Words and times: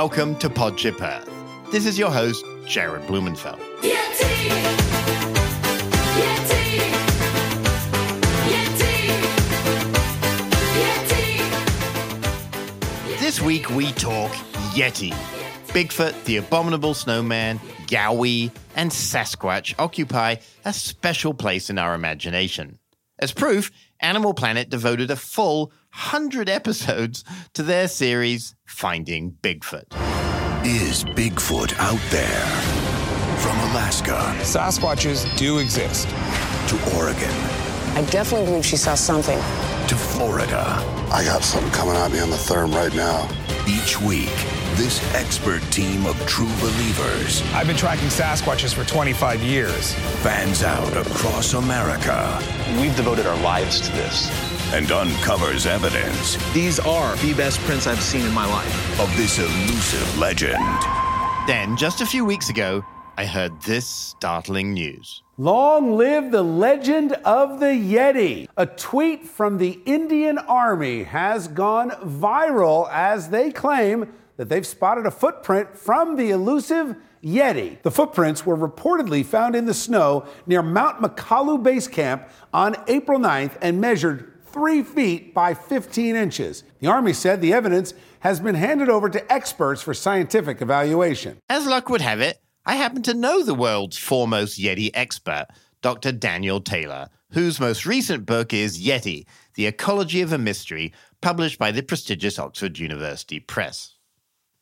welcome 0.00 0.32
to 0.34 0.48
Podship 0.48 0.98
Earth. 1.02 1.28
This 1.70 1.84
is 1.84 1.98
your 1.98 2.10
host, 2.10 2.42
Jared 2.64 3.06
Blumenfeld. 3.06 3.60
Yeti! 3.82 4.48
Yeti! 6.16 6.80
Yeti! 10.80 11.44
This 13.20 13.42
week 13.42 13.68
we 13.68 13.92
talk 13.92 14.32
Yeti. 14.72 15.12
Bigfoot, 15.68 16.24
the 16.24 16.38
abominable 16.38 16.94
snowman, 16.94 17.58
Yowie, 17.88 18.50
and 18.76 18.90
Sasquatch 18.90 19.74
occupy 19.78 20.36
a 20.64 20.72
special 20.72 21.34
place 21.34 21.68
in 21.68 21.76
our 21.76 21.94
imagination. 21.94 22.78
As 23.18 23.32
proof, 23.32 23.70
Animal 24.00 24.32
Planet 24.32 24.70
devoted 24.70 25.10
a 25.10 25.16
full 25.16 25.72
100 25.92 26.48
episodes 26.48 27.24
to 27.52 27.62
their 27.62 27.88
series, 27.88 28.54
Finding 28.64 29.32
Bigfoot. 29.42 29.84
Is 30.64 31.04
Bigfoot 31.04 31.74
out 31.78 32.00
there? 32.10 32.46
From 33.40 33.58
Alaska. 33.70 34.18
Sasquatches 34.40 35.26
do 35.36 35.58
exist. 35.58 36.08
To 36.68 36.96
Oregon. 36.96 37.30
I 37.96 38.06
definitely 38.10 38.46
believe 38.46 38.64
she 38.64 38.76
saw 38.76 38.94
something. 38.94 39.38
To 39.88 39.96
Florida. 39.96 40.62
I 41.10 41.24
got 41.24 41.42
something 41.42 41.72
coming 41.72 41.96
at 41.96 42.12
me 42.12 42.20
on 42.20 42.30
the 42.30 42.36
therm 42.36 42.72
right 42.72 42.94
now. 42.94 43.28
Each 43.66 44.00
week, 44.00 44.34
this 44.76 45.02
expert 45.14 45.60
team 45.72 46.06
of 46.06 46.16
true 46.26 46.52
believers. 46.60 47.42
I've 47.52 47.66
been 47.66 47.76
tracking 47.76 48.08
Sasquatches 48.08 48.72
for 48.72 48.84
25 48.84 49.42
years. 49.42 49.94
Fans 50.22 50.62
out 50.62 50.96
across 50.96 51.54
America. 51.54 52.40
We've 52.80 52.94
devoted 52.94 53.26
our 53.26 53.40
lives 53.42 53.80
to 53.80 53.92
this. 53.92 54.30
And 54.72 54.92
uncovers 54.92 55.66
evidence. 55.66 56.36
These 56.52 56.78
are 56.78 57.16
the 57.16 57.34
best 57.34 57.58
prints 57.62 57.88
I've 57.88 58.00
seen 58.00 58.24
in 58.24 58.32
my 58.32 58.46
life. 58.46 59.00
Of 59.00 59.14
this 59.16 59.40
elusive 59.40 60.18
legend. 60.18 60.62
Then, 61.48 61.76
just 61.76 62.00
a 62.00 62.06
few 62.06 62.24
weeks 62.24 62.50
ago, 62.50 62.84
I 63.16 63.26
heard 63.26 63.60
this 63.62 63.84
startling 63.86 64.72
news. 64.72 65.24
Long 65.36 65.96
live 65.96 66.30
the 66.30 66.44
legend 66.44 67.14
of 67.24 67.58
the 67.58 67.66
Yeti. 67.66 68.46
A 68.56 68.64
tweet 68.64 69.26
from 69.26 69.58
the 69.58 69.80
Indian 69.86 70.38
Army 70.38 71.02
has 71.02 71.48
gone 71.48 71.90
viral 71.90 72.88
as 72.92 73.30
they 73.30 73.50
claim 73.50 74.12
that 74.36 74.48
they've 74.48 74.66
spotted 74.66 75.04
a 75.04 75.10
footprint 75.10 75.76
from 75.76 76.14
the 76.14 76.30
elusive 76.30 76.94
Yeti. 77.22 77.82
The 77.82 77.90
footprints 77.90 78.46
were 78.46 78.56
reportedly 78.56 79.26
found 79.26 79.54
in 79.56 79.66
the 79.66 79.74
snow 79.74 80.26
near 80.46 80.62
Mount 80.62 81.02
Makalu 81.02 81.62
Base 81.62 81.88
Camp 81.88 82.28
on 82.54 82.76
April 82.86 83.18
9th 83.18 83.58
and 83.60 83.80
measured 83.80 84.29
three 84.52 84.82
feet 84.82 85.34
by 85.34 85.54
15 85.54 86.16
inches. 86.16 86.64
The 86.80 86.88
Army 86.88 87.12
said 87.12 87.40
the 87.40 87.52
evidence 87.52 87.94
has 88.20 88.40
been 88.40 88.54
handed 88.54 88.88
over 88.88 89.08
to 89.08 89.32
experts 89.32 89.82
for 89.82 89.94
scientific 89.94 90.60
evaluation. 90.60 91.38
As 91.48 91.66
luck 91.66 91.88
would 91.88 92.00
have 92.00 92.20
it, 92.20 92.40
I 92.66 92.76
happen 92.76 93.02
to 93.02 93.14
know 93.14 93.42
the 93.42 93.54
world's 93.54 93.98
foremost 93.98 94.60
Yeti 94.60 94.90
expert, 94.92 95.46
Dr. 95.82 96.12
Daniel 96.12 96.60
Taylor, 96.60 97.08
whose 97.32 97.58
most 97.58 97.86
recent 97.86 98.26
book 98.26 98.52
is 98.52 98.84
Yeti 98.84 99.24
The 99.54 99.66
Ecology 99.66 100.20
of 100.20 100.32
a 100.32 100.38
Mystery, 100.38 100.92
published 101.20 101.58
by 101.58 101.70
the 101.70 101.82
prestigious 101.82 102.38
Oxford 102.38 102.78
University 102.78 103.40
Press. 103.40 103.94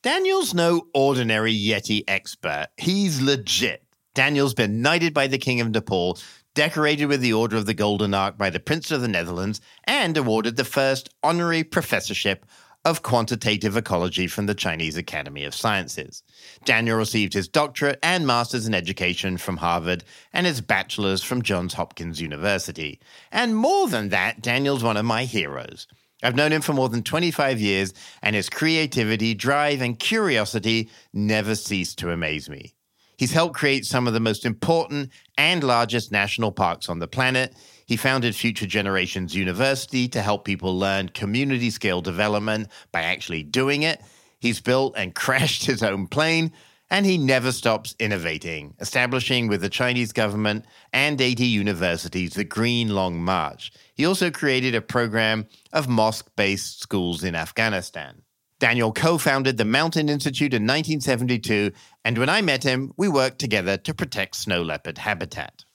Daniel's 0.02 0.54
no 0.54 0.86
ordinary 0.94 1.52
Yeti 1.52 2.04
expert. 2.06 2.68
He's 2.76 3.20
legit. 3.20 3.82
Daniel's 4.14 4.54
been 4.54 4.80
knighted 4.80 5.12
by 5.12 5.26
the 5.26 5.38
King 5.38 5.60
of 5.60 5.70
Nepal, 5.70 6.18
decorated 6.58 7.06
with 7.06 7.20
the 7.20 7.32
Order 7.32 7.56
of 7.56 7.66
the 7.66 7.72
Golden 7.72 8.12
Ark 8.12 8.36
by 8.36 8.50
the 8.50 8.58
Prince 8.58 8.90
of 8.90 9.00
the 9.00 9.06
Netherlands, 9.06 9.60
and 9.84 10.16
awarded 10.16 10.56
the 10.56 10.64
first 10.64 11.08
honorary 11.22 11.62
professorship 11.62 12.44
of 12.84 13.04
quantitative 13.04 13.76
ecology 13.76 14.26
from 14.26 14.46
the 14.46 14.56
Chinese 14.56 14.96
Academy 14.96 15.44
of 15.44 15.54
Sciences. 15.54 16.24
Daniel 16.64 16.98
received 16.98 17.32
his 17.32 17.46
doctorate 17.46 18.00
and 18.02 18.26
master's 18.26 18.66
in 18.66 18.74
education 18.74 19.36
from 19.36 19.58
Harvard 19.58 20.02
and 20.32 20.48
his 20.48 20.60
bachelor's 20.60 21.22
from 21.22 21.42
Johns 21.42 21.74
Hopkins 21.74 22.20
University. 22.20 22.98
And 23.30 23.54
more 23.54 23.86
than 23.86 24.08
that, 24.08 24.42
Daniel's 24.42 24.82
one 24.82 24.96
of 24.96 25.04
my 25.04 25.26
heroes. 25.26 25.86
I've 26.24 26.34
known 26.34 26.52
him 26.52 26.62
for 26.62 26.72
more 26.72 26.88
than 26.88 27.04
25 27.04 27.60
years, 27.60 27.94
and 28.20 28.34
his 28.34 28.50
creativity, 28.50 29.32
drive, 29.32 29.80
and 29.80 29.96
curiosity 29.96 30.90
never 31.12 31.54
cease 31.54 31.94
to 31.94 32.10
amaze 32.10 32.50
me. 32.50 32.74
He's 33.18 33.32
helped 33.32 33.56
create 33.56 33.84
some 33.84 34.06
of 34.06 34.14
the 34.14 34.20
most 34.20 34.46
important 34.46 35.10
and 35.36 35.64
largest 35.64 36.12
national 36.12 36.52
parks 36.52 36.88
on 36.88 37.00
the 37.00 37.08
planet. 37.08 37.52
He 37.84 37.96
founded 37.96 38.36
Future 38.36 38.66
Generations 38.66 39.34
University 39.34 40.06
to 40.08 40.22
help 40.22 40.44
people 40.44 40.78
learn 40.78 41.08
community 41.08 41.70
scale 41.70 42.00
development 42.00 42.68
by 42.92 43.02
actually 43.02 43.42
doing 43.42 43.82
it. 43.82 44.00
He's 44.38 44.60
built 44.60 44.94
and 44.96 45.14
crashed 45.16 45.66
his 45.66 45.82
own 45.82 46.06
plane, 46.06 46.52
and 46.90 47.04
he 47.04 47.18
never 47.18 47.50
stops 47.50 47.96
innovating, 47.98 48.74
establishing 48.78 49.48
with 49.48 49.62
the 49.62 49.68
Chinese 49.68 50.12
government 50.12 50.64
and 50.92 51.20
80 51.20 51.44
universities 51.44 52.34
the 52.34 52.44
Green 52.44 52.90
Long 52.90 53.20
March. 53.20 53.72
He 53.94 54.06
also 54.06 54.30
created 54.30 54.76
a 54.76 54.80
program 54.80 55.48
of 55.72 55.88
mosque 55.88 56.30
based 56.36 56.80
schools 56.80 57.24
in 57.24 57.34
Afghanistan. 57.34 58.22
Daniel 58.58 58.92
co 58.92 59.18
founded 59.18 59.56
the 59.56 59.64
Mountain 59.64 60.08
Institute 60.08 60.52
in 60.52 60.62
1972, 60.62 61.70
and 62.08 62.16
when 62.16 62.30
I 62.30 62.40
met 62.40 62.64
him, 62.64 62.94
we 62.96 63.06
worked 63.06 63.38
together 63.38 63.76
to 63.76 63.92
protect 63.92 64.34
snow 64.36 64.62
leopard 64.62 64.96
habitat. 64.96 65.66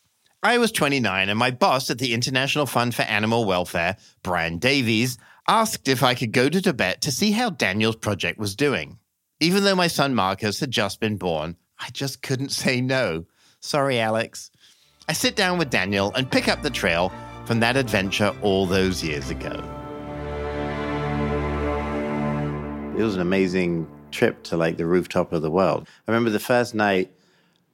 I 0.41 0.57
was 0.57 0.71
29, 0.71 1.29
and 1.29 1.37
my 1.37 1.51
boss 1.51 1.91
at 1.91 1.99
the 1.99 2.15
International 2.15 2.65
Fund 2.65 2.95
for 2.95 3.03
Animal 3.03 3.45
Welfare, 3.45 3.97
Brian 4.23 4.57
Davies, 4.57 5.19
asked 5.47 5.87
if 5.87 6.01
I 6.01 6.15
could 6.15 6.31
go 6.31 6.49
to 6.49 6.59
Tibet 6.59 7.01
to 7.01 7.11
see 7.11 7.33
how 7.33 7.51
Daniel's 7.51 7.97
project 7.97 8.39
was 8.39 8.55
doing. 8.55 8.97
Even 9.41 9.63
though 9.63 9.75
my 9.75 9.85
son 9.85 10.15
Marcus 10.15 10.59
had 10.59 10.71
just 10.71 10.99
been 10.99 11.17
born, 11.17 11.55
I 11.77 11.89
just 11.91 12.23
couldn't 12.23 12.49
say 12.63 12.81
no. 12.81 13.25
Sorry, 13.59 13.99
Alex. 13.99 14.49
I 15.07 15.13
sit 15.13 15.35
down 15.35 15.59
with 15.59 15.69
Daniel 15.69 16.11
and 16.15 16.31
pick 16.31 16.47
up 16.47 16.63
the 16.63 16.71
trail 16.71 17.11
from 17.45 17.59
that 17.59 17.77
adventure 17.77 18.35
all 18.41 18.65
those 18.65 19.03
years 19.03 19.29
ago. 19.29 19.63
It 22.97 23.03
was 23.03 23.13
an 23.13 23.21
amazing 23.21 23.87
trip 24.13 24.43
to 24.43 24.57
like 24.57 24.77
the 24.77 24.85
rooftop 24.85 25.33
of 25.33 25.41
the 25.41 25.51
world. 25.51 25.87
I 26.07 26.11
remember 26.11 26.29
the 26.29 26.39
first 26.39 26.73
night 26.73 27.11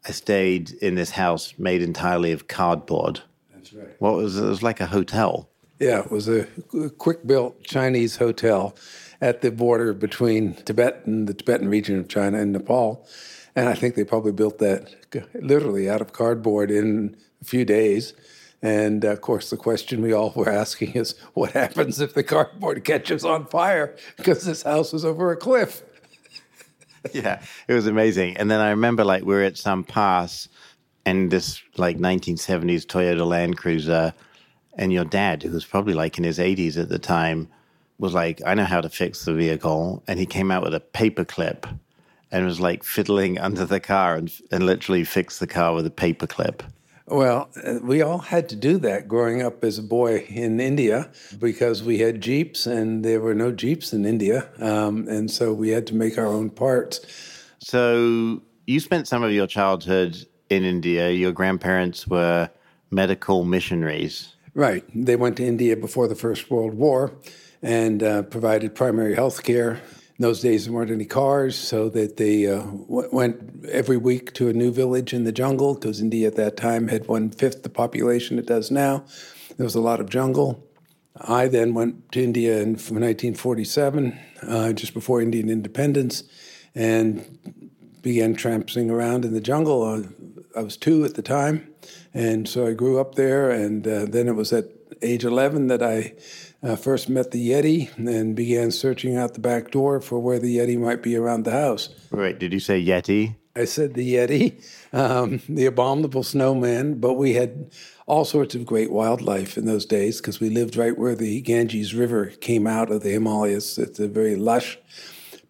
I 0.08 0.12
stayed 0.12 0.72
in 0.82 0.96
this 0.96 1.12
house 1.12 1.54
made 1.58 1.82
entirely 1.82 2.32
of 2.32 2.48
cardboard. 2.48 3.22
That's 3.54 3.74
right. 3.74 3.96
What 4.00 4.16
was 4.16 4.38
it? 4.38 4.44
It 4.44 4.48
was 4.48 4.64
like 4.64 4.80
a 4.80 4.88
hotel. 4.88 5.50
Yeah, 5.80 6.00
it 6.00 6.12
was 6.12 6.28
a 6.28 6.46
quick 6.98 7.26
built 7.26 7.64
Chinese 7.64 8.18
hotel 8.18 8.76
at 9.22 9.42
the 9.42 9.52
border 9.52 9.94
between 9.94 10.56
Tibet 10.56 11.04
and 11.06 11.28
the 11.28 11.34
Tibetan 11.34 11.70
region 11.70 12.00
of 12.00 12.08
China 12.08 12.40
and 12.40 12.52
Nepal. 12.52 13.08
And 13.56 13.70
I 13.70 13.76
think 13.76 13.96
they 13.96 14.04
probably 14.04 14.32
built 14.32 14.60
that 14.60 14.96
literally 15.34 15.90
out 15.90 16.02
of 16.02 16.14
cardboard 16.14 16.72
in 16.72 17.18
a 17.42 17.46
few 17.46 17.66
days. 17.66 18.14
And 18.62 19.06
uh, 19.06 19.10
of 19.10 19.22
course, 19.22 19.50
the 19.50 19.58
question 19.58 20.02
we 20.02 20.14
all 20.14 20.34
were 20.36 20.50
asking 20.50 20.94
is 20.94 21.18
what 21.34 21.52
happens 21.52 22.00
if 22.00 22.14
the 22.14 22.24
cardboard 22.24 22.84
catches 22.84 23.24
on 23.24 23.46
fire? 23.46 23.96
Because 24.18 24.44
this 24.44 24.64
house 24.64 24.94
is 24.94 25.06
over 25.06 25.32
a 25.32 25.38
cliff. 25.38 25.82
yeah, 27.14 27.42
it 27.68 27.74
was 27.74 27.88
amazing. 27.88 28.38
And 28.38 28.50
then 28.50 28.60
I 28.60 28.70
remember 28.70 29.04
like 29.04 29.24
we 29.24 29.34
were 29.34 29.44
at 29.44 29.58
some 29.58 29.84
pass 29.84 30.48
and 31.06 31.32
this 31.32 31.62
like 31.78 31.98
1970s 31.98 32.86
Toyota 32.86 33.26
Land 33.26 33.58
Cruiser, 33.58 34.14
and 34.78 34.94
your 34.94 35.06
dad, 35.06 35.44
who 35.44 35.52
was 35.52 35.66
probably 35.66 35.94
like 35.94 36.18
in 36.18 36.24
his 36.24 36.40
80s 36.40 36.78
at 36.80 36.90
the 36.90 37.00
time, 37.00 37.50
was 37.98 38.14
like, 38.14 38.42
I 38.46 38.54
know 38.54 38.64
how 38.64 38.82
to 38.82 38.90
fix 38.90 39.26
the 39.26 39.34
vehicle. 39.34 40.04
And 40.08 40.20
he 40.20 40.26
came 40.26 40.52
out 40.52 40.64
with 40.64 40.74
a 40.74 40.80
paper 40.80 41.26
clip 41.26 41.68
and 42.32 42.46
was 42.46 42.62
like 42.62 42.84
fiddling 42.84 43.38
under 43.48 43.66
the 43.66 43.80
car 43.80 44.16
and, 44.16 44.32
and 44.52 44.66
literally 44.66 45.04
fixed 45.04 45.40
the 45.40 45.48
car 45.48 45.74
with 45.74 45.86
a 45.86 45.92
paper 45.92 46.28
clip. 46.28 46.64
Well, 47.10 47.50
uh, 47.66 47.80
we 47.82 48.02
all 48.02 48.20
had 48.20 48.50
to 48.50 48.56
do 48.56 48.78
that 48.80 49.08
growing 49.08 49.42
up 49.42 49.64
as 49.64 49.80
a 49.80 49.84
boy 49.84 50.26
in 50.30 50.60
India 50.60 51.12
because 51.40 51.82
we 51.82 51.98
had 51.98 52.22
Jeeps 52.22 52.68
and 52.68 53.04
there 53.04 53.20
were 53.20 53.34
no 53.34 53.52
Jeeps 53.52 53.94
in 53.94 54.06
India. 54.06 54.48
Um, 54.60 55.08
and 55.08 55.32
so 55.32 55.52
we 55.52 55.70
had 55.70 55.88
to 55.88 55.96
make 55.96 56.18
our 56.20 56.28
own 56.28 56.52
parts. 56.52 57.00
So 57.60 58.42
you 58.68 58.80
spent 58.80 59.08
some 59.08 59.24
of 59.24 59.32
your 59.32 59.48
childhood 59.48 60.18
in 60.50 60.64
India. 60.64 61.10
Your 61.10 61.32
grandparents 61.32 62.08
were 62.08 62.50
medical 62.92 63.44
missionaries. 63.44 64.36
Right. 64.54 64.84
They 64.94 65.16
went 65.16 65.38
to 65.38 65.46
India 65.46 65.76
before 65.76 66.08
the 66.08 66.16
First 66.16 66.52
World 66.52 66.76
War 66.76 67.14
and 67.62 68.04
uh, 68.04 68.22
provided 68.24 68.76
primary 68.76 69.16
health 69.16 69.44
care 69.44 69.82
in 70.20 70.24
those 70.24 70.42
days, 70.42 70.66
there 70.66 70.74
weren't 70.74 70.92
any 70.92 71.06
cars, 71.06 71.56
so 71.56 71.88
that 71.90 72.18
they 72.18 72.46
uh, 72.46 72.60
w- 72.60 73.08
went 73.10 73.66
every 73.70 73.96
week 73.96 74.34
to 74.34 74.50
a 74.50 74.54
new 74.54 74.70
village 74.70 75.14
in 75.14 75.24
the 75.24 75.32
jungle 75.32 75.76
because 75.76 76.02
India 76.02 76.28
at 76.28 76.36
that 76.36 76.58
time 76.58 76.90
had 76.90 77.08
one 77.08 77.30
fifth 77.30 77.64
the 77.64 77.70
population 77.70 78.38
it 78.38 78.46
does 78.46 78.70
now. 78.70 79.06
There 79.56 79.64
was 79.64 79.76
a 79.76 79.80
lot 79.80 80.02
of 80.02 80.10
jungle. 80.10 80.68
I 81.22 81.48
then 81.48 81.74
went 81.74 82.12
to 82.12 82.22
India 82.22 82.58
in 82.58 82.72
1947, 82.72 84.20
uh, 84.46 84.74
just 84.74 84.94
before 84.94 85.22
Indian 85.22 85.50
independence, 85.50 86.24
and 86.76 87.40
began 88.02 88.36
tramping 88.36 88.90
around 88.90 89.24
in 89.24 89.32
the 89.32 89.40
jungle. 89.40 90.04
I 90.54 90.62
was 90.62 90.76
two 90.76 91.06
at 91.06 91.14
the 91.14 91.22
time, 91.22 91.74
and 92.14 92.46
so 92.46 92.68
I 92.68 92.74
grew 92.74 93.00
up 93.00 93.16
there. 93.16 93.52
And 93.52 93.88
uh, 93.88 94.06
then 94.06 94.28
it 94.28 94.36
was 94.36 94.52
at 94.52 94.66
age 95.02 95.24
11 95.24 95.68
that 95.68 95.82
I 95.82 96.14
uh, 96.62 96.76
first 96.76 97.10
met 97.10 97.32
the 97.32 97.50
Yeti 97.52 97.96
and 97.98 98.36
began 98.36 98.72
searching 98.72 99.16
out 99.16 99.34
the 99.34 99.40
back 99.40 99.72
door 99.72 100.02
for 100.02 100.20
where 100.20 100.40
the 100.40 100.58
Yeti 100.58 100.78
might 100.78 101.02
be 101.02 101.16
around 101.16 101.44
the 101.44 101.52
house. 101.52 101.90
Wait, 102.12 102.40
did 102.40 102.54
you 102.54 102.60
say 102.60 102.84
Yeti? 102.84 103.36
I 103.56 103.66
said 103.66 103.94
the 103.94 104.16
Yeti, 104.16 104.64
um, 104.94 105.42
the 105.50 105.66
abominable 105.66 106.24
snowman, 106.24 107.00
but 107.00 107.16
we 107.16 107.34
had 107.34 107.72
all 108.06 108.26
sorts 108.26 108.56
of 108.56 108.66
great 108.66 108.92
wildlife 108.92 109.58
in 109.58 109.66
those 109.66 109.86
days 109.86 110.22
because 110.22 110.40
we 110.40 110.50
lived 110.50 110.76
right 110.76 110.98
where 110.98 111.16
the 111.16 111.42
Ganges 111.42 111.94
River 111.94 112.28
came 112.28 112.68
out 112.68 112.92
of 112.92 113.04
the 113.04 113.12
Himalayas. 113.12 113.78
It's 113.78 114.00
a 114.00 114.08
very 114.08 114.36
lush 114.36 114.78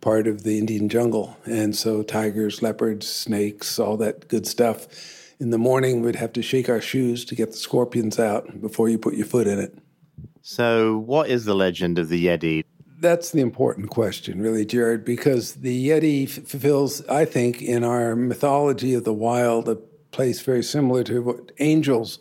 part 0.01 0.27
of 0.27 0.43
the 0.43 0.57
Indian 0.57 0.89
jungle. 0.89 1.37
And 1.45 1.75
so 1.75 2.01
tigers, 2.03 2.61
leopards, 2.61 3.07
snakes, 3.07 3.79
all 3.79 3.97
that 3.97 4.27
good 4.27 4.47
stuff. 4.47 4.87
In 5.39 5.51
the 5.51 5.57
morning, 5.57 6.01
we'd 6.01 6.15
have 6.15 6.33
to 6.33 6.41
shake 6.41 6.67
our 6.67 6.81
shoes 6.81 7.23
to 7.25 7.35
get 7.35 7.51
the 7.51 7.57
scorpions 7.57 8.19
out 8.19 8.61
before 8.61 8.89
you 8.89 8.97
put 8.97 9.13
your 9.13 9.25
foot 9.25 9.47
in 9.47 9.59
it. 9.59 9.77
So, 10.51 10.97
what 10.97 11.29
is 11.29 11.45
the 11.45 11.53
legend 11.53 11.99
of 11.99 12.09
the 12.09 12.25
Yeti? 12.25 12.65
That's 12.99 13.29
the 13.29 13.39
important 13.39 13.91
question, 13.91 14.41
really, 14.41 14.65
Jared, 14.65 15.05
because 15.05 15.53
the 15.53 15.89
Yeti 15.89 16.23
f- 16.23 16.43
fulfills, 16.43 17.05
I 17.05 17.25
think, 17.25 17.61
in 17.61 17.83
our 17.83 18.15
mythology 18.15 18.95
of 18.95 19.03
the 19.03 19.13
wild, 19.13 19.69
a 19.69 19.75
place 20.09 20.41
very 20.41 20.63
similar 20.63 21.03
to 21.03 21.21
what 21.21 21.51
angels 21.59 22.17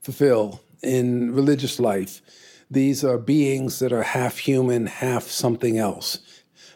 fulfill 0.00 0.62
in 0.82 1.34
religious 1.34 1.78
life. 1.78 2.22
These 2.70 3.04
are 3.04 3.18
beings 3.18 3.78
that 3.80 3.92
are 3.92 4.04
half 4.04 4.38
human, 4.38 4.86
half 4.86 5.24
something 5.24 5.76
else. 5.76 6.20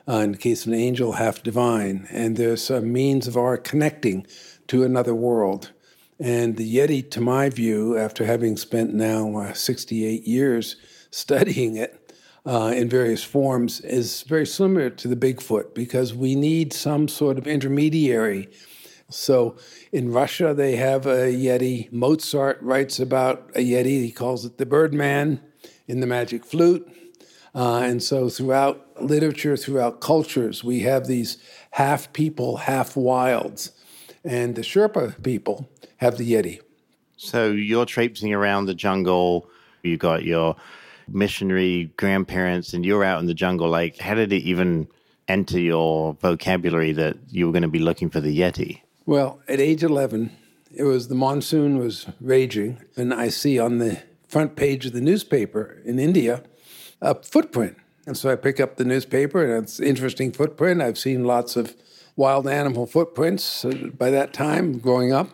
Uh, 0.07 0.17
in 0.17 0.33
the 0.33 0.39
case 0.39 0.67
of 0.67 0.73
an 0.75 0.79
angel, 0.79 1.13
half 1.13 1.43
divine. 1.43 2.09
And 2.11 2.37
there's 2.37 2.69
a 2.69 2.83
means 2.83 3.27
of 3.27 3.39
our 3.39 3.57
connecting 3.57 4.27
to 4.69 4.85
another 4.85 5.15
world. 5.15 5.73
And 6.19 6.59
the 6.59 6.77
Yeti, 6.77 7.11
to 7.13 7.23
my 7.23 7.49
view, 7.49 7.97
after 7.97 8.27
having 8.27 8.59
spent 8.59 8.93
now 8.93 9.39
uh, 9.39 9.55
68 9.55 10.25
years 10.25 10.77
studying 11.11 11.77
it, 11.77 12.01
uh, 12.47 12.73
in 12.75 12.89
various 12.89 13.23
forms 13.23 13.81
is 13.81 14.23
very 14.23 14.47
similar 14.47 14.91
to 14.91 15.09
the 15.09 15.17
Bigfoot 15.17 15.75
because 15.75 16.15
we 16.15 16.35
need 16.35 16.73
some 16.73 17.09
sort 17.09 17.39
of 17.39 17.47
intermediary. 17.47 18.49
So 19.11 19.57
in 19.93 20.13
Russia, 20.13 20.55
they 20.55 20.77
have 20.77 21.07
a 21.07 21.33
Yeti. 21.33 21.93
Mozart 21.93 22.59
writes 22.63 22.99
about 22.99 23.51
a 23.55 23.61
Yeti, 23.61 24.03
he 24.03 24.11
calls 24.11 24.45
it 24.45 24.57
the 24.57 24.67
Birdman 24.67 25.41
in 25.87 26.01
the 26.01 26.07
Magic 26.07 26.45
Flute. 26.45 26.89
Uh, 27.55 27.81
and 27.81 28.03
so 28.03 28.29
throughout 28.29 29.03
literature, 29.03 29.57
throughout 29.57 30.01
cultures, 30.01 30.63
we 30.63 30.81
have 30.81 31.07
these 31.07 31.37
half 31.73 32.13
people, 32.13 32.59
half 32.59 32.97
wilds. 32.97 33.73
And 34.25 34.55
the 34.55 34.63
Sherpa 34.63 35.21
people 35.23 35.69
have 35.97 36.17
the 36.17 36.33
Yeti. 36.33 36.61
So 37.17 37.51
you're 37.51 37.87
traipsing 37.87 38.33
around 38.33 38.67
the 38.67 38.75
jungle. 38.75 39.51
You've 39.83 39.99
got 39.99 40.25
your 40.25 40.57
missionary 41.13 41.93
grandparents 41.97 42.73
and 42.73 42.85
you're 42.85 43.05
out 43.05 43.21
in 43.21 43.27
the 43.27 43.35
jungle. 43.35 43.69
Like, 43.69 43.99
how 43.99 44.15
did 44.15 44.33
it 44.33 44.43
even 44.43 44.89
enter 45.29 45.59
your 45.59 46.15
vocabulary 46.15 46.93
that 46.93 47.17
you 47.29 47.47
were 47.47 47.53
going 47.53 47.63
to 47.63 47.69
be 47.69 47.79
looking 47.79 48.11
for 48.11 48.21
the 48.21 48.37
Yeti? 48.37 48.81
Well, 49.07 49.41
at 49.49 49.61
age 49.61 49.83
11, 49.83 50.31
it 50.75 50.85
was 50.85 51.09
the 51.09 51.15
monsoon 51.15 51.79
was 51.79 52.07
raging, 52.21 52.81
and 52.97 53.13
I 53.13 53.29
see 53.29 53.59
on 53.59 53.79
the 53.79 54.03
front 54.29 54.57
page 54.57 54.87
of 54.87 54.93
the 54.93 55.01
newspaper 55.01 55.81
in 55.85 55.99
India 55.99 56.45
a 57.01 57.15
footprint. 57.23 57.77
And 58.07 58.17
so 58.17 58.31
I 58.31 58.37
pick 58.37 58.61
up 58.61 58.77
the 58.77 58.85
newspaper, 58.85 59.45
and 59.45 59.65
it's 59.65 59.79
an 59.79 59.87
interesting 59.87 60.33
footprint. 60.33 60.83
I've 60.83 60.99
seen 60.99 61.25
lots 61.25 61.57
of 61.57 61.75
wild 62.17 62.47
animal 62.47 62.87
footprints 62.87 63.65
uh, 63.65 63.89
by 63.97 64.11
that 64.11 64.33
time 64.33 64.79
growing 64.79 65.13
up. 65.13 65.31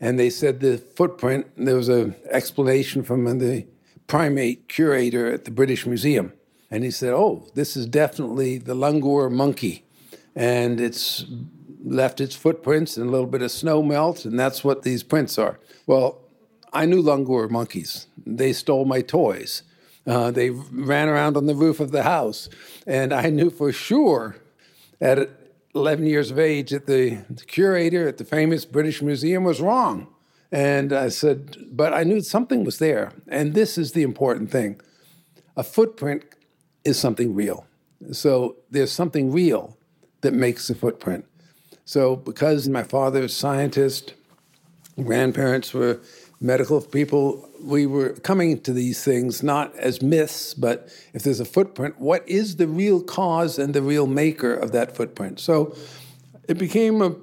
And 0.00 0.18
they 0.18 0.30
said 0.30 0.60
the 0.60 0.78
footprint, 0.78 1.46
there 1.56 1.76
was 1.76 1.88
an 1.88 2.16
explanation 2.30 3.02
from 3.02 3.24
the 3.38 3.66
primate 4.10 4.68
curator 4.68 5.32
at 5.32 5.44
the 5.44 5.52
British 5.52 5.86
Museum. 5.86 6.32
And 6.68 6.82
he 6.82 6.90
said, 6.90 7.14
Oh, 7.14 7.46
this 7.54 7.76
is 7.76 7.86
definitely 7.86 8.58
the 8.58 8.74
langur 8.74 9.30
monkey. 9.30 9.84
And 10.34 10.80
it's 10.80 11.24
left 11.84 12.20
its 12.20 12.34
footprints 12.34 12.96
and 12.96 13.08
a 13.08 13.10
little 13.10 13.28
bit 13.28 13.40
of 13.40 13.52
snow 13.52 13.84
melt, 13.84 14.24
and 14.24 14.38
that's 14.38 14.64
what 14.64 14.82
these 14.82 15.04
prints 15.04 15.38
are. 15.38 15.60
Well, 15.86 16.18
I 16.72 16.86
knew 16.86 17.00
langur 17.00 17.48
monkeys. 17.48 18.08
They 18.26 18.52
stole 18.52 18.84
my 18.84 19.00
toys. 19.00 19.62
Uh, 20.04 20.32
they 20.32 20.50
ran 20.50 21.08
around 21.08 21.36
on 21.36 21.46
the 21.46 21.54
roof 21.54 21.78
of 21.78 21.92
the 21.92 22.02
house. 22.02 22.48
And 22.88 23.12
I 23.12 23.30
knew 23.30 23.48
for 23.48 23.70
sure 23.70 24.36
at 25.00 25.30
11 25.76 26.06
years 26.06 26.32
of 26.32 26.38
age 26.40 26.70
that 26.70 26.86
the, 26.86 27.22
the 27.30 27.44
curator 27.44 28.08
at 28.08 28.18
the 28.18 28.24
famous 28.24 28.64
British 28.64 29.02
Museum 29.02 29.44
was 29.44 29.60
wrong. 29.60 30.08
And 30.52 30.92
I 30.92 31.08
said, 31.08 31.56
but 31.70 31.92
I 31.92 32.02
knew 32.02 32.20
something 32.20 32.64
was 32.64 32.78
there. 32.78 33.12
And 33.28 33.54
this 33.54 33.78
is 33.78 33.92
the 33.92 34.02
important 34.02 34.50
thing 34.50 34.80
a 35.56 35.62
footprint 35.62 36.24
is 36.84 36.98
something 36.98 37.34
real. 37.34 37.66
So 38.12 38.56
there's 38.70 38.92
something 38.92 39.30
real 39.30 39.76
that 40.22 40.32
makes 40.32 40.70
a 40.70 40.74
footprint. 40.74 41.26
So 41.84 42.16
because 42.16 42.68
my 42.68 42.82
father 42.82 43.24
is 43.24 43.32
a 43.32 43.34
scientist, 43.34 44.14
grandparents 45.02 45.74
were 45.74 46.00
medical 46.40 46.80
people, 46.80 47.48
we 47.60 47.84
were 47.84 48.10
coming 48.14 48.60
to 48.62 48.72
these 48.72 49.04
things 49.04 49.42
not 49.42 49.76
as 49.76 50.00
myths, 50.00 50.54
but 50.54 50.88
if 51.12 51.22
there's 51.22 51.40
a 51.40 51.44
footprint, 51.44 51.98
what 51.98 52.26
is 52.28 52.56
the 52.56 52.66
real 52.66 53.02
cause 53.02 53.58
and 53.58 53.74
the 53.74 53.82
real 53.82 54.06
maker 54.06 54.54
of 54.54 54.72
that 54.72 54.96
footprint? 54.96 55.38
So 55.40 55.76
it 56.48 56.56
became 56.56 57.02
a 57.02 57.14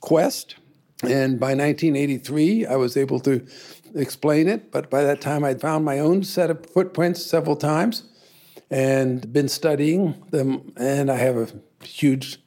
quest 0.00 0.56
and 1.02 1.38
by 1.38 1.54
1983, 1.54 2.66
I 2.66 2.76
was 2.76 2.96
able 2.96 3.20
to 3.20 3.46
explain 3.94 4.48
it. 4.48 4.70
But 4.70 4.90
by 4.90 5.02
that 5.02 5.20
time, 5.20 5.44
I'd 5.44 5.60
found 5.60 5.84
my 5.84 5.98
own 5.98 6.22
set 6.24 6.50
of 6.50 6.64
footprints 6.66 7.24
several 7.24 7.56
times 7.56 8.04
and 8.70 9.32
been 9.32 9.48
studying 9.48 10.22
them. 10.30 10.72
And 10.76 11.10
I 11.10 11.16
have 11.16 11.36
a 11.36 11.84
huge 11.84 12.38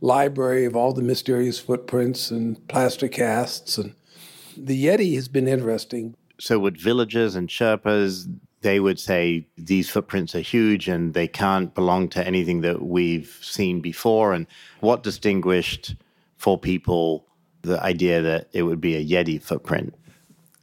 library 0.00 0.66
of 0.66 0.76
all 0.76 0.92
the 0.92 1.02
mysterious 1.02 1.58
footprints 1.58 2.30
and 2.30 2.66
plaster 2.68 3.08
casts. 3.08 3.78
And 3.78 3.94
the 4.56 4.84
Yeti 4.86 5.14
has 5.14 5.28
been 5.28 5.48
interesting. 5.48 6.14
So, 6.38 6.58
with 6.58 6.76
villagers 6.76 7.36
and 7.36 7.48
Sherpas, 7.48 8.28
they 8.60 8.80
would 8.80 8.98
say 8.98 9.46
these 9.56 9.88
footprints 9.88 10.34
are 10.34 10.40
huge 10.40 10.88
and 10.88 11.14
they 11.14 11.28
can't 11.28 11.74
belong 11.74 12.08
to 12.10 12.26
anything 12.26 12.62
that 12.62 12.82
we've 12.82 13.38
seen 13.40 13.80
before. 13.80 14.32
And 14.32 14.46
what 14.80 15.02
distinguished 15.02 15.94
for 16.36 16.58
people 16.58 17.23
the 17.64 17.82
idea 17.82 18.22
that 18.22 18.48
it 18.52 18.62
would 18.62 18.80
be 18.80 18.96
a 18.96 19.04
Yeti 19.04 19.42
footprint? 19.42 19.94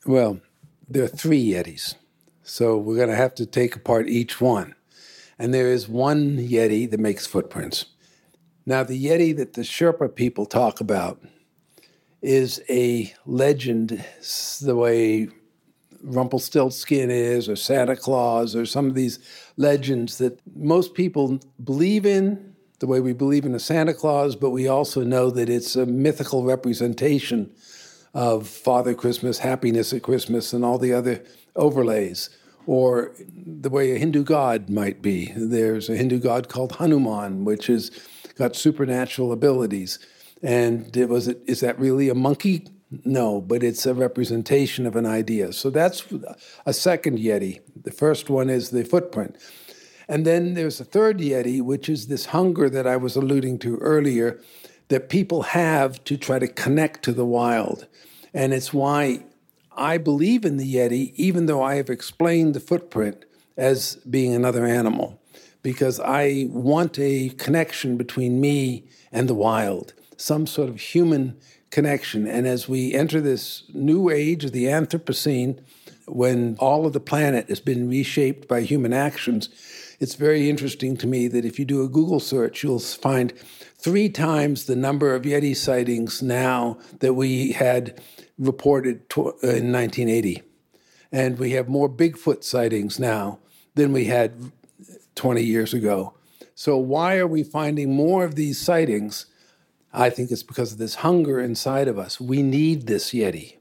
Well, 0.05 0.39
there 0.87 1.03
are 1.03 1.07
three 1.07 1.43
Yetis. 1.51 1.95
So 2.43 2.77
we're 2.77 2.97
going 2.97 3.09
to 3.09 3.15
have 3.15 3.35
to 3.35 3.45
take 3.45 3.75
apart 3.75 4.07
each 4.07 4.41
one. 4.41 4.75
And 5.37 5.53
there 5.53 5.71
is 5.71 5.87
one 5.87 6.37
Yeti 6.37 6.89
that 6.89 6.99
makes 6.99 7.25
footprints. 7.25 7.85
Now, 8.65 8.83
the 8.83 9.03
Yeti 9.03 9.35
that 9.37 9.53
the 9.53 9.61
Sherpa 9.61 10.13
people 10.13 10.45
talk 10.45 10.81
about 10.81 11.21
is 12.21 12.61
a 12.69 13.13
legend, 13.25 14.03
the 14.61 14.75
way 14.75 15.29
Rumpelstiltskin 16.03 17.09
is, 17.09 17.49
or 17.49 17.55
Santa 17.55 17.95
Claus, 17.95 18.55
or 18.55 18.65
some 18.65 18.87
of 18.87 18.95
these 18.95 19.19
legends 19.57 20.17
that 20.19 20.39
most 20.55 20.93
people 20.93 21.39
believe 21.63 22.05
in 22.05 22.50
the 22.81 22.87
way 22.87 22.99
we 22.99 23.13
believe 23.13 23.45
in 23.45 23.53
a 23.53 23.59
Santa 23.59 23.93
Claus, 23.93 24.35
but 24.35 24.49
we 24.49 24.67
also 24.67 25.03
know 25.03 25.29
that 25.29 25.49
it's 25.49 25.75
a 25.75 25.85
mythical 25.85 26.43
representation 26.43 27.51
of 28.15 28.47
Father 28.47 28.95
Christmas, 28.95 29.37
happiness 29.37 29.93
at 29.93 30.01
Christmas, 30.01 30.51
and 30.51 30.65
all 30.65 30.79
the 30.79 30.91
other 30.91 31.23
overlays, 31.55 32.31
or 32.65 33.13
the 33.19 33.69
way 33.69 33.91
a 33.91 33.99
Hindu 33.99 34.23
god 34.23 34.67
might 34.67 34.99
be. 34.99 35.31
There's 35.35 35.89
a 35.89 35.95
Hindu 35.95 36.19
god 36.19 36.49
called 36.49 36.73
Hanuman, 36.73 37.45
which 37.45 37.67
has 37.67 37.91
got 38.35 38.55
supernatural 38.55 39.31
abilities. 39.31 39.99
And 40.41 40.97
it 40.97 41.07
was 41.07 41.27
is 41.27 41.59
that 41.59 41.79
really 41.79 42.09
a 42.09 42.15
monkey? 42.15 42.67
No, 43.05 43.41
but 43.41 43.61
it's 43.61 43.85
a 43.85 43.93
representation 43.93 44.87
of 44.87 44.95
an 44.95 45.05
idea. 45.05 45.53
So 45.53 45.69
that's 45.69 46.03
a 46.65 46.73
second 46.73 47.19
Yeti. 47.19 47.61
The 47.83 47.91
first 47.91 48.29
one 48.29 48.49
is 48.49 48.71
the 48.71 48.83
footprint. 48.83 49.37
And 50.11 50.25
then 50.25 50.55
there's 50.55 50.81
a 50.81 50.83
third 50.83 51.19
Yeti, 51.19 51.61
which 51.61 51.87
is 51.87 52.07
this 52.07 52.25
hunger 52.25 52.69
that 52.69 52.85
I 52.85 52.97
was 52.97 53.15
alluding 53.15 53.59
to 53.59 53.77
earlier 53.77 54.41
that 54.89 55.07
people 55.07 55.43
have 55.43 56.03
to 56.03 56.17
try 56.17 56.37
to 56.37 56.49
connect 56.49 57.03
to 57.03 57.13
the 57.13 57.25
wild. 57.25 57.87
And 58.33 58.53
it's 58.53 58.73
why 58.73 59.23
I 59.71 59.97
believe 59.97 60.43
in 60.43 60.57
the 60.57 60.75
Yeti, 60.75 61.13
even 61.15 61.45
though 61.45 61.63
I 61.63 61.75
have 61.75 61.89
explained 61.89 62.55
the 62.55 62.59
footprint 62.59 63.23
as 63.55 63.95
being 64.09 64.35
another 64.35 64.65
animal, 64.65 65.17
because 65.63 65.97
I 66.01 66.47
want 66.49 66.99
a 66.99 67.29
connection 67.29 67.95
between 67.95 68.41
me 68.41 68.83
and 69.13 69.29
the 69.29 69.33
wild, 69.33 69.93
some 70.17 70.45
sort 70.45 70.67
of 70.67 70.77
human 70.77 71.37
connection. 71.69 72.27
And 72.27 72.45
as 72.47 72.67
we 72.67 72.93
enter 72.93 73.21
this 73.21 73.63
new 73.73 74.09
age 74.09 74.43
of 74.43 74.51
the 74.51 74.65
Anthropocene, 74.65 75.61
when 76.05 76.57
all 76.59 76.85
of 76.85 76.91
the 76.91 76.99
planet 76.99 77.47
has 77.47 77.61
been 77.61 77.87
reshaped 77.87 78.49
by 78.49 78.59
human 78.59 78.91
actions, 78.91 79.47
it's 80.01 80.15
very 80.15 80.49
interesting 80.49 80.97
to 80.97 81.05
me 81.05 81.27
that 81.27 81.45
if 81.45 81.59
you 81.59 81.63
do 81.63 81.83
a 81.83 81.87
Google 81.87 82.19
search, 82.19 82.63
you'll 82.63 82.79
find 82.79 83.31
three 83.77 84.09
times 84.09 84.65
the 84.65 84.75
number 84.75 85.13
of 85.13 85.21
Yeti 85.21 85.55
sightings 85.55 86.23
now 86.23 86.79
that 86.99 87.13
we 87.13 87.51
had 87.51 88.01
reported 88.39 89.07
to, 89.11 89.27
uh, 89.27 89.31
in 89.43 89.71
1980. 89.71 90.41
And 91.11 91.37
we 91.37 91.51
have 91.51 91.69
more 91.69 91.87
Bigfoot 91.87 92.43
sightings 92.43 92.99
now 92.99 93.37
than 93.75 93.93
we 93.93 94.05
had 94.05 94.51
20 95.13 95.43
years 95.43 95.71
ago. 95.71 96.15
So, 96.55 96.77
why 96.77 97.17
are 97.17 97.27
we 97.27 97.43
finding 97.43 97.95
more 97.95 98.23
of 98.23 98.33
these 98.33 98.59
sightings? 98.59 99.27
I 99.93 100.09
think 100.09 100.31
it's 100.31 100.43
because 100.43 100.71
of 100.71 100.79
this 100.79 100.95
hunger 100.95 101.39
inside 101.39 101.87
of 101.87 101.99
us. 101.99 102.19
We 102.19 102.41
need 102.41 102.87
this 102.87 103.11
Yeti, 103.11 103.57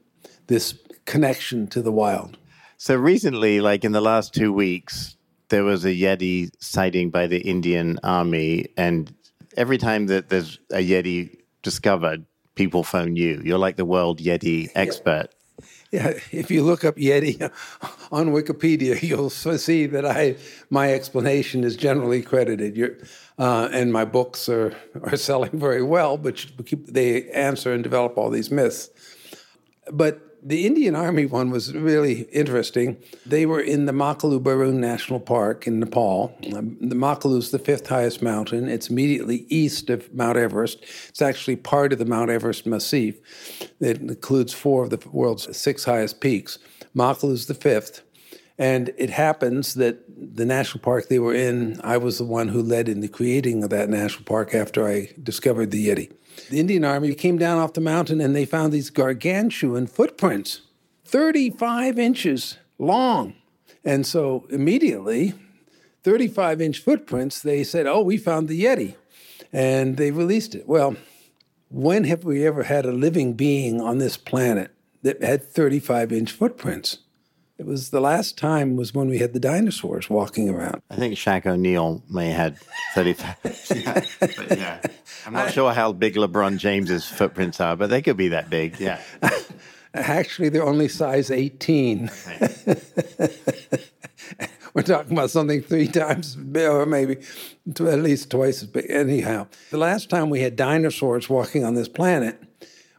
this 0.46 0.78
connection 1.04 1.66
to 1.68 1.82
the 1.82 1.92
wild. 1.92 2.38
So 2.78 2.96
recently, 2.96 3.60
like 3.60 3.84
in 3.84 3.92
the 3.92 4.00
last 4.00 4.32
two 4.32 4.54
weeks, 4.54 5.16
there 5.50 5.64
was 5.64 5.84
a 5.84 5.94
Yeti 5.94 6.50
sighting 6.60 7.10
by 7.10 7.26
the 7.26 7.38
Indian 7.38 7.98
Army, 8.02 8.66
and 8.76 9.14
every 9.56 9.78
time 9.78 10.06
that 10.06 10.28
there's 10.28 10.58
a 10.70 10.78
Yeti 10.78 11.36
discovered, 11.62 12.24
people 12.54 12.82
phone 12.82 13.16
you. 13.16 13.42
You're 13.44 13.58
like 13.58 13.76
the 13.76 13.84
world 13.84 14.18
Yeti 14.20 14.70
expert. 14.74 15.28
Yeah, 15.90 16.12
if 16.30 16.52
you 16.52 16.62
look 16.62 16.84
up 16.84 16.96
Yeti 16.96 17.42
on 18.12 18.28
Wikipedia, 18.28 19.02
you'll 19.02 19.30
see 19.30 19.86
that 19.86 20.06
I 20.06 20.36
my 20.70 20.92
explanation 20.92 21.64
is 21.64 21.76
generally 21.76 22.22
credited. 22.22 23.08
Uh, 23.38 23.68
and 23.72 23.92
my 23.92 24.04
books 24.04 24.48
are, 24.48 24.74
are 25.02 25.16
selling 25.16 25.58
very 25.58 25.82
well, 25.82 26.16
but 26.16 26.46
they 26.86 27.28
answer 27.30 27.72
and 27.72 27.82
develop 27.82 28.16
all 28.16 28.30
these 28.30 28.50
myths. 28.50 28.90
But 29.90 30.29
the 30.42 30.66
Indian 30.66 30.94
Army 30.94 31.26
one 31.26 31.50
was 31.50 31.74
really 31.74 32.22
interesting. 32.32 32.96
They 33.26 33.46
were 33.46 33.60
in 33.60 33.86
the 33.86 33.92
Makalu 33.92 34.40
Barun 34.42 34.74
National 34.74 35.20
Park 35.20 35.66
in 35.66 35.80
Nepal. 35.80 36.34
Um, 36.54 36.76
the 36.80 36.94
Makalu 36.94 37.38
is 37.38 37.50
the 37.50 37.58
fifth 37.58 37.88
highest 37.88 38.22
mountain. 38.22 38.68
It's 38.68 38.88
immediately 38.88 39.46
east 39.48 39.90
of 39.90 40.12
Mount 40.14 40.38
Everest. 40.38 40.82
It's 41.08 41.22
actually 41.22 41.56
part 41.56 41.92
of 41.92 41.98
the 41.98 42.04
Mount 42.04 42.30
Everest 42.30 42.66
Massif. 42.66 43.16
It 43.80 43.98
includes 44.00 44.52
four 44.52 44.84
of 44.84 44.90
the 44.90 45.08
world's 45.10 45.56
six 45.56 45.84
highest 45.84 46.20
peaks. 46.20 46.58
Makalu 46.96 47.32
is 47.32 47.46
the 47.46 47.54
fifth. 47.54 48.02
And 48.60 48.92
it 48.98 49.08
happens 49.08 49.72
that 49.76 50.04
the 50.06 50.44
national 50.44 50.82
park 50.82 51.08
they 51.08 51.18
were 51.18 51.34
in, 51.34 51.80
I 51.82 51.96
was 51.96 52.18
the 52.18 52.26
one 52.26 52.48
who 52.48 52.62
led 52.62 52.90
in 52.90 53.00
the 53.00 53.08
creating 53.08 53.64
of 53.64 53.70
that 53.70 53.88
national 53.88 54.24
park 54.24 54.54
after 54.54 54.86
I 54.86 55.14
discovered 55.22 55.70
the 55.70 55.88
Yeti. 55.88 56.12
The 56.50 56.60
Indian 56.60 56.84
Army 56.84 57.14
came 57.14 57.38
down 57.38 57.56
off 57.56 57.72
the 57.72 57.80
mountain 57.80 58.20
and 58.20 58.36
they 58.36 58.44
found 58.44 58.70
these 58.70 58.90
gargantuan 58.90 59.86
footprints, 59.86 60.60
35 61.06 61.98
inches 61.98 62.58
long. 62.78 63.32
And 63.82 64.06
so 64.06 64.46
immediately, 64.50 65.32
35 66.04 66.60
inch 66.60 66.80
footprints, 66.80 67.40
they 67.40 67.64
said, 67.64 67.86
Oh, 67.86 68.02
we 68.02 68.18
found 68.18 68.46
the 68.46 68.62
Yeti. 68.62 68.94
And 69.54 69.96
they 69.96 70.10
released 70.10 70.54
it. 70.54 70.68
Well, 70.68 70.96
when 71.70 72.04
have 72.04 72.24
we 72.24 72.46
ever 72.46 72.64
had 72.64 72.84
a 72.84 72.92
living 72.92 73.32
being 73.32 73.80
on 73.80 73.96
this 73.96 74.18
planet 74.18 74.70
that 75.02 75.22
had 75.22 75.42
35 75.42 76.12
inch 76.12 76.32
footprints? 76.32 76.98
It 77.60 77.66
was 77.66 77.90
the 77.90 78.00
last 78.00 78.38
time 78.38 78.74
was 78.76 78.94
when 78.94 79.08
we 79.08 79.18
had 79.18 79.34
the 79.34 79.38
dinosaurs 79.38 80.08
walking 80.08 80.48
around. 80.48 80.80
I 80.88 80.96
think 80.96 81.14
Shaq 81.16 81.44
O'Neal 81.44 82.02
may 82.08 82.30
have 82.30 82.54
had 82.54 82.58
35. 82.94 83.36
yeah, 83.76 84.04
but 84.20 84.58
yeah. 84.58 84.80
I'm 85.26 85.34
not 85.34 85.52
sure 85.52 85.70
how 85.74 85.92
big 85.92 86.14
LeBron 86.14 86.56
James's 86.56 87.04
footprints 87.04 87.60
are, 87.60 87.76
but 87.76 87.90
they 87.90 88.00
could 88.00 88.16
be 88.16 88.28
that 88.28 88.48
big. 88.48 88.80
Yeah. 88.80 88.98
Actually, 89.94 90.48
they're 90.48 90.64
only 90.64 90.88
size 90.88 91.30
18. 91.30 92.10
We're 94.72 94.80
talking 94.82 95.12
about 95.12 95.28
something 95.28 95.60
three 95.60 95.88
times, 95.88 96.38
or 96.56 96.86
maybe 96.86 97.18
at 97.68 97.98
least 97.98 98.30
twice 98.30 98.62
as 98.62 98.68
big. 98.68 98.86
Anyhow, 98.88 99.48
the 99.70 99.76
last 99.76 100.08
time 100.08 100.30
we 100.30 100.40
had 100.40 100.56
dinosaurs 100.56 101.28
walking 101.28 101.66
on 101.66 101.74
this 101.74 101.88
planet 101.88 102.42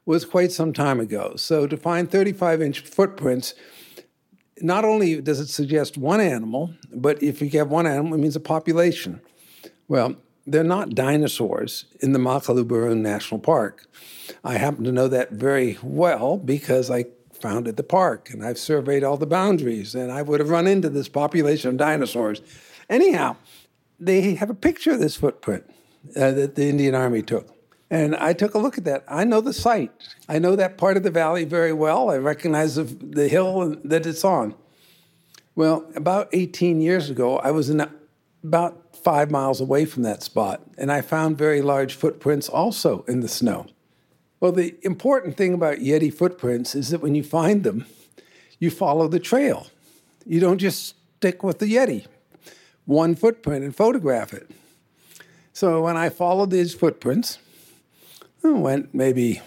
was 0.06 0.24
quite 0.24 0.52
some 0.52 0.72
time 0.72 1.00
ago. 1.00 1.34
So 1.36 1.66
to 1.66 1.78
find 1.78 2.12
35 2.12 2.62
inch 2.62 2.82
footprints, 2.82 3.56
not 4.64 4.86
only 4.86 5.22
does 5.22 5.40
it 5.40 5.48
suggest 5.48 5.98
one 5.98 6.22
animal, 6.22 6.74
but 6.94 7.22
if 7.22 7.42
you 7.42 7.50
have 7.60 7.70
one 7.70 7.88
animal, 7.88 8.14
it 8.14 8.18
means 8.20 8.36
a 8.36 8.42
population. 8.42 9.22
Well, 9.88 10.16
they're 10.46 10.64
not 10.64 10.96
dinosaurs 10.96 11.86
in 12.00 12.14
the 12.14 12.20
Makalu 12.20 12.64
Barun 12.64 12.98
National 13.02 13.40
Park. 13.40 13.88
I 14.44 14.58
happen 14.58 14.84
to 14.86 14.92
know 14.92 15.08
that 15.08 15.32
very 15.32 15.78
well 15.84 16.38
because 16.38 16.90
I 16.90 17.06
founded 17.34 17.76
the 17.78 17.84
park 17.84 18.30
and 18.32 18.44
I've 18.44 18.58
surveyed 18.58 19.04
all 19.04 19.18
the 19.18 19.26
boundaries 19.26 19.96
and 19.96 20.12
I 20.12 20.22
would 20.22 20.40
have 20.40 20.50
run 20.50 20.68
into 20.68 20.90
this 20.90 21.10
population 21.10 21.70
of 21.70 21.78
dinosaurs. 21.78 22.42
Anyhow, 22.90 23.36
they 24.00 24.36
have 24.36 24.50
a 24.50 24.56
picture 24.56 24.92
of 24.92 25.00
this 25.00 25.16
footprint 25.16 25.64
uh, 26.16 26.32
that 26.32 26.56
the 26.56 26.70
Indian 26.70 26.96
Army 26.96 27.22
took. 27.22 27.61
And 27.92 28.16
I 28.16 28.32
took 28.32 28.56
a 28.56 28.58
look 28.58 28.78
at 28.78 28.86
that. 28.86 29.04
I 29.06 29.26
know 29.26 29.42
the 29.42 29.52
site. 29.52 29.92
I 30.30 30.40
know 30.40 30.56
that 30.56 30.78
part 30.78 30.96
of 30.96 31.04
the 31.04 31.12
valley 31.12 31.44
very 31.44 31.74
well. 31.74 32.10
I 32.10 32.18
recognize 32.18 32.76
the, 32.76 32.86
the 32.86 33.28
hill 33.28 33.76
that 33.84 34.06
it's 34.06 34.24
on. 34.24 34.56
Well, 35.56 35.86
about 35.94 36.30
18 36.32 36.80
years 36.80 37.10
ago, 37.10 37.38
I 37.40 37.52
was 37.52 37.70
in 37.70 37.86
about 38.42 38.96
five 38.96 39.30
miles 39.30 39.60
away 39.60 39.84
from 39.84 40.04
that 40.04 40.24
spot, 40.24 40.62
and 40.78 40.90
I 40.90 41.02
found 41.02 41.38
very 41.38 41.62
large 41.62 41.96
footprints 41.96 42.48
also 42.48 43.04
in 43.10 43.20
the 43.20 43.28
snow. 43.28 43.68
Well, 44.40 44.54
the 44.54 44.76
important 44.84 45.36
thing 45.36 45.54
about 45.54 45.80
Yeti 45.80 46.14
footprints 46.14 46.74
is 46.76 46.90
that 46.90 47.02
when 47.02 47.14
you 47.14 47.24
find 47.24 47.66
them, 47.66 47.86
you 48.58 48.72
follow 48.72 49.10
the 49.10 49.20
trail. 49.20 49.68
You 50.26 50.40
don't 50.40 50.60
just 50.60 50.96
stick 51.18 51.44
with 51.44 51.60
the 51.60 51.66
Yeti, 51.66 52.06
one 52.86 53.16
footprint, 53.16 53.66
and 53.66 53.76
photograph 53.76 54.34
it. 54.34 54.50
So 55.52 55.82
when 55.84 55.98
I 55.98 56.08
followed 56.08 56.52
these 56.52 56.74
footprints, 56.74 57.38
went 58.44 58.94
maybe 58.94 59.42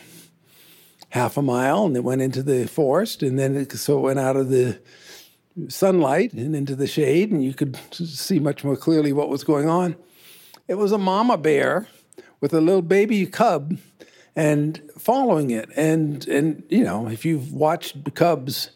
half 1.11 1.37
a 1.37 1.43
mile 1.43 1.85
and 1.85 1.97
it 1.97 2.03
went 2.03 2.23
into 2.23 2.43
the 2.43 2.67
forest 2.67 3.23
and 3.23 3.39
then 3.39 3.57
it, 3.57 3.73
so 3.73 3.99
it 3.99 4.03
went 4.03 4.19
out 4.19 4.37
of 4.37 4.49
the 4.49 4.81
sunlight 5.69 6.33
and 6.33 6.57
into 6.57 6.75
the 6.75 6.87
shade 6.87 7.31
and 7.31 7.45
you 7.45 7.55
could 7.55 7.79
see 7.93 8.41
much 8.41 8.65
more 8.65 8.77
clearly 8.77 9.13
what 9.13 9.29
was 9.29 9.45
going 9.45 9.69
on. 9.69 9.95
It 10.67 10.75
was 10.75 10.93
a 10.93 10.99
mama 10.99 11.39
bear 11.39 11.87
with 12.41 12.53
a 12.53 12.61
little 12.61 12.83
baby 12.83 13.27
cub 13.27 13.79
and 14.35 14.83
following 14.99 15.51
it. 15.51 15.71
And 15.77 16.27
and 16.27 16.65
you 16.69 16.83
know 16.83 17.09
if 17.09 17.25
you've 17.25 17.53
watched 17.53 18.15
cubs 18.15 18.71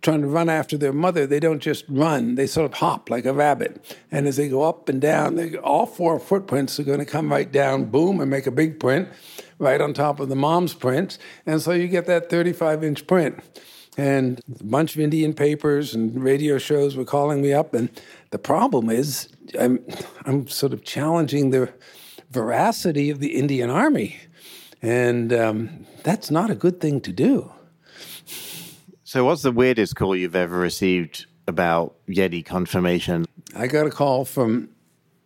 trying 0.00 0.22
to 0.22 0.28
run 0.28 0.48
after 0.48 0.78
their 0.78 0.92
mother, 0.92 1.26
they 1.26 1.40
don't 1.40 1.60
just 1.60 1.84
run, 1.88 2.36
they 2.36 2.46
sort 2.46 2.70
of 2.70 2.78
hop 2.78 3.10
like 3.10 3.26
a 3.26 3.32
rabbit. 3.32 3.96
And 4.10 4.26
as 4.26 4.36
they 4.36 4.48
go 4.48 4.62
up 4.62 4.88
and 4.88 5.00
down, 5.00 5.34
they, 5.34 5.56
all 5.56 5.84
four 5.84 6.18
footprints 6.18 6.80
are 6.80 6.84
going 6.84 7.00
to 7.00 7.04
come 7.04 7.30
right 7.30 7.50
down, 7.50 7.86
boom, 7.86 8.20
and 8.20 8.30
make 8.30 8.46
a 8.46 8.50
big 8.50 8.80
print 8.80 9.08
right 9.60 9.80
on 9.80 9.92
top 9.92 10.18
of 10.18 10.28
the 10.28 10.34
mom's 10.34 10.74
print. 10.74 11.18
And 11.46 11.62
so 11.62 11.70
you 11.70 11.86
get 11.86 12.06
that 12.06 12.28
35 12.28 12.82
inch 12.82 13.06
print. 13.06 13.38
And 13.96 14.40
a 14.58 14.64
bunch 14.64 14.94
of 14.94 15.00
Indian 15.00 15.34
papers 15.34 15.94
and 15.94 16.20
radio 16.22 16.58
shows 16.58 16.96
were 16.96 17.04
calling 17.04 17.42
me 17.42 17.52
up. 17.52 17.74
And 17.74 17.90
the 18.30 18.38
problem 18.38 18.88
is, 18.88 19.28
I'm, 19.58 19.84
I'm 20.24 20.48
sort 20.48 20.72
of 20.72 20.84
challenging 20.84 21.50
the 21.50 21.72
veracity 22.30 23.10
of 23.10 23.20
the 23.20 23.36
Indian 23.36 23.68
Army. 23.68 24.16
And 24.80 25.32
um, 25.32 25.86
that's 26.02 26.30
not 26.30 26.50
a 26.50 26.54
good 26.54 26.80
thing 26.80 27.00
to 27.02 27.12
do. 27.12 27.52
So, 29.04 29.24
what's 29.24 29.42
the 29.42 29.52
weirdest 29.52 29.96
call 29.96 30.14
you've 30.14 30.36
ever 30.36 30.56
received 30.56 31.26
about 31.48 31.96
Yeti 32.08 32.46
confirmation? 32.46 33.26
I 33.56 33.66
got 33.66 33.86
a 33.86 33.90
call 33.90 34.24
from 34.24 34.70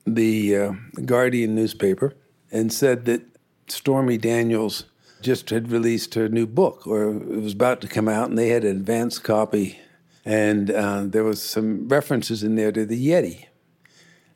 the 0.06 0.56
uh, 0.56 0.72
Guardian 1.04 1.54
newspaper 1.54 2.14
and 2.50 2.72
said 2.72 3.04
that 3.04 3.33
Stormy 3.68 4.18
Daniels 4.18 4.84
just 5.22 5.50
had 5.50 5.72
released 5.72 6.14
her 6.14 6.28
new 6.28 6.46
book, 6.46 6.86
or 6.86 7.10
it 7.10 7.40
was 7.40 7.54
about 7.54 7.80
to 7.80 7.88
come 7.88 8.08
out, 8.08 8.28
and 8.28 8.38
they 8.38 8.48
had 8.48 8.64
an 8.64 8.76
advance 8.76 9.18
copy, 9.18 9.78
and 10.24 10.70
uh, 10.70 11.04
there 11.06 11.24
was 11.24 11.42
some 11.42 11.88
references 11.88 12.42
in 12.42 12.56
there 12.56 12.72
to 12.72 12.84
the 12.84 13.08
Yeti 13.08 13.46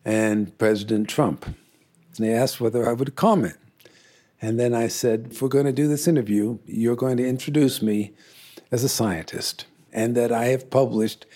and 0.04 0.56
President 0.58 1.08
Trump. 1.08 1.44
And 1.44 2.26
they 2.26 2.32
asked 2.32 2.60
whether 2.60 2.88
I 2.88 2.94
would 2.94 3.14
comment. 3.16 3.56
And 4.40 4.58
then 4.58 4.72
I 4.72 4.88
said, 4.88 5.28
if 5.30 5.42
we're 5.42 5.48
going 5.48 5.66
to 5.66 5.72
do 5.72 5.88
this 5.88 6.08
interview, 6.08 6.58
you're 6.64 6.96
going 6.96 7.16
to 7.16 7.28
introduce 7.28 7.82
me 7.82 8.12
as 8.70 8.84
a 8.84 8.88
scientist, 8.88 9.66
and 9.92 10.14
that 10.16 10.32
I 10.32 10.46
have 10.46 10.70
published 10.70 11.26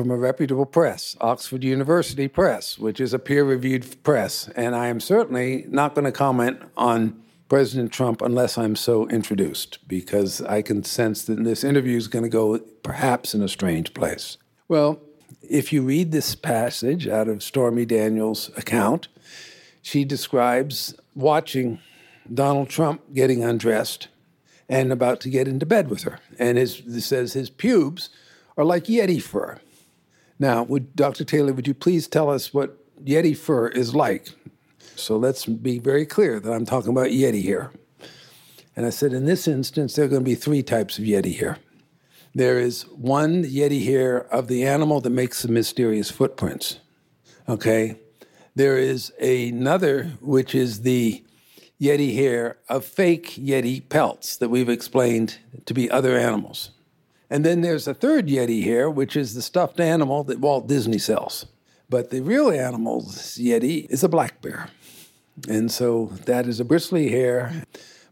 from 0.00 0.10
a 0.10 0.16
reputable 0.16 0.64
press, 0.64 1.14
Oxford 1.20 1.62
University 1.62 2.26
Press, 2.26 2.78
which 2.78 3.00
is 3.00 3.12
a 3.12 3.18
peer 3.18 3.44
reviewed 3.44 4.02
press. 4.02 4.48
And 4.56 4.74
I 4.74 4.86
am 4.86 4.98
certainly 4.98 5.66
not 5.68 5.94
going 5.94 6.06
to 6.06 6.10
comment 6.10 6.58
on 6.74 7.22
President 7.50 7.92
Trump 7.92 8.22
unless 8.22 8.56
I'm 8.56 8.76
so 8.76 9.06
introduced, 9.10 9.86
because 9.86 10.40
I 10.40 10.62
can 10.62 10.84
sense 10.84 11.24
that 11.24 11.44
this 11.44 11.62
interview 11.62 11.98
is 11.98 12.08
going 12.08 12.22
to 12.22 12.30
go 12.30 12.60
perhaps 12.82 13.34
in 13.34 13.42
a 13.42 13.48
strange 13.48 13.92
place. 13.92 14.38
Well, 14.68 15.00
if 15.42 15.70
you 15.70 15.82
read 15.82 16.12
this 16.12 16.34
passage 16.34 17.06
out 17.06 17.28
of 17.28 17.42
Stormy 17.42 17.84
Daniels' 17.84 18.50
account, 18.56 19.08
she 19.82 20.06
describes 20.06 20.94
watching 21.14 21.78
Donald 22.32 22.70
Trump 22.70 23.02
getting 23.12 23.44
undressed 23.44 24.08
and 24.66 24.92
about 24.92 25.20
to 25.20 25.28
get 25.28 25.46
into 25.46 25.66
bed 25.66 25.90
with 25.90 26.04
her. 26.04 26.20
And 26.38 26.56
his, 26.56 26.82
says 27.04 27.34
his 27.34 27.50
pubes 27.50 28.08
are 28.56 28.64
like 28.64 28.84
Yeti 28.84 29.20
fur. 29.20 29.60
Now, 30.40 30.62
would 30.62 30.96
Dr. 30.96 31.22
Taylor, 31.22 31.52
would 31.52 31.68
you 31.68 31.74
please 31.74 32.08
tell 32.08 32.30
us 32.30 32.52
what 32.52 32.78
Yeti 33.04 33.36
fur 33.36 33.68
is 33.68 33.94
like? 33.94 34.30
So 34.96 35.16
let's 35.16 35.44
be 35.44 35.78
very 35.78 36.06
clear 36.06 36.40
that 36.40 36.50
I'm 36.50 36.64
talking 36.64 36.90
about 36.90 37.08
Yeti 37.08 37.42
here. 37.42 37.70
And 38.74 38.86
I 38.86 38.90
said, 38.90 39.12
in 39.12 39.26
this 39.26 39.46
instance, 39.46 39.94
there 39.94 40.06
are 40.06 40.08
going 40.08 40.22
to 40.22 40.28
be 40.28 40.34
three 40.34 40.62
types 40.62 40.98
of 40.98 41.04
Yeti 41.04 41.34
here. 41.34 41.58
There 42.34 42.58
is 42.58 42.84
one 42.88 43.44
Yeti 43.44 43.84
hair 43.84 44.26
of 44.32 44.48
the 44.48 44.64
animal 44.64 45.02
that 45.02 45.10
makes 45.10 45.42
the 45.42 45.48
mysterious 45.48 46.10
footprints. 46.10 46.80
Okay? 47.46 47.98
There 48.54 48.78
is 48.78 49.12
another, 49.20 50.04
which 50.22 50.54
is 50.54 50.82
the 50.82 51.22
Yeti 51.78 52.14
hair 52.14 52.56
of 52.68 52.86
fake 52.86 53.32
Yeti 53.32 53.86
pelts 53.86 54.38
that 54.38 54.48
we've 54.48 54.68
explained 54.70 55.38
to 55.66 55.74
be 55.74 55.90
other 55.90 56.16
animals. 56.16 56.70
And 57.30 57.44
then 57.44 57.60
there's 57.60 57.86
a 57.86 57.94
third 57.94 58.26
Yeti 58.26 58.62
here, 58.62 58.90
which 58.90 59.16
is 59.16 59.34
the 59.34 59.42
stuffed 59.42 59.78
animal 59.78 60.24
that 60.24 60.40
Walt 60.40 60.66
Disney 60.66 60.98
sells. 60.98 61.46
But 61.88 62.10
the 62.10 62.20
real 62.20 62.50
animal's 62.50 63.38
Yeti 63.38 63.88
is 63.88 64.02
a 64.02 64.08
black 64.08 64.42
bear. 64.42 64.68
And 65.48 65.70
so 65.70 66.12
that 66.26 66.46
is 66.46 66.60
a 66.60 66.64
bristly 66.64 67.08
hair. 67.08 67.64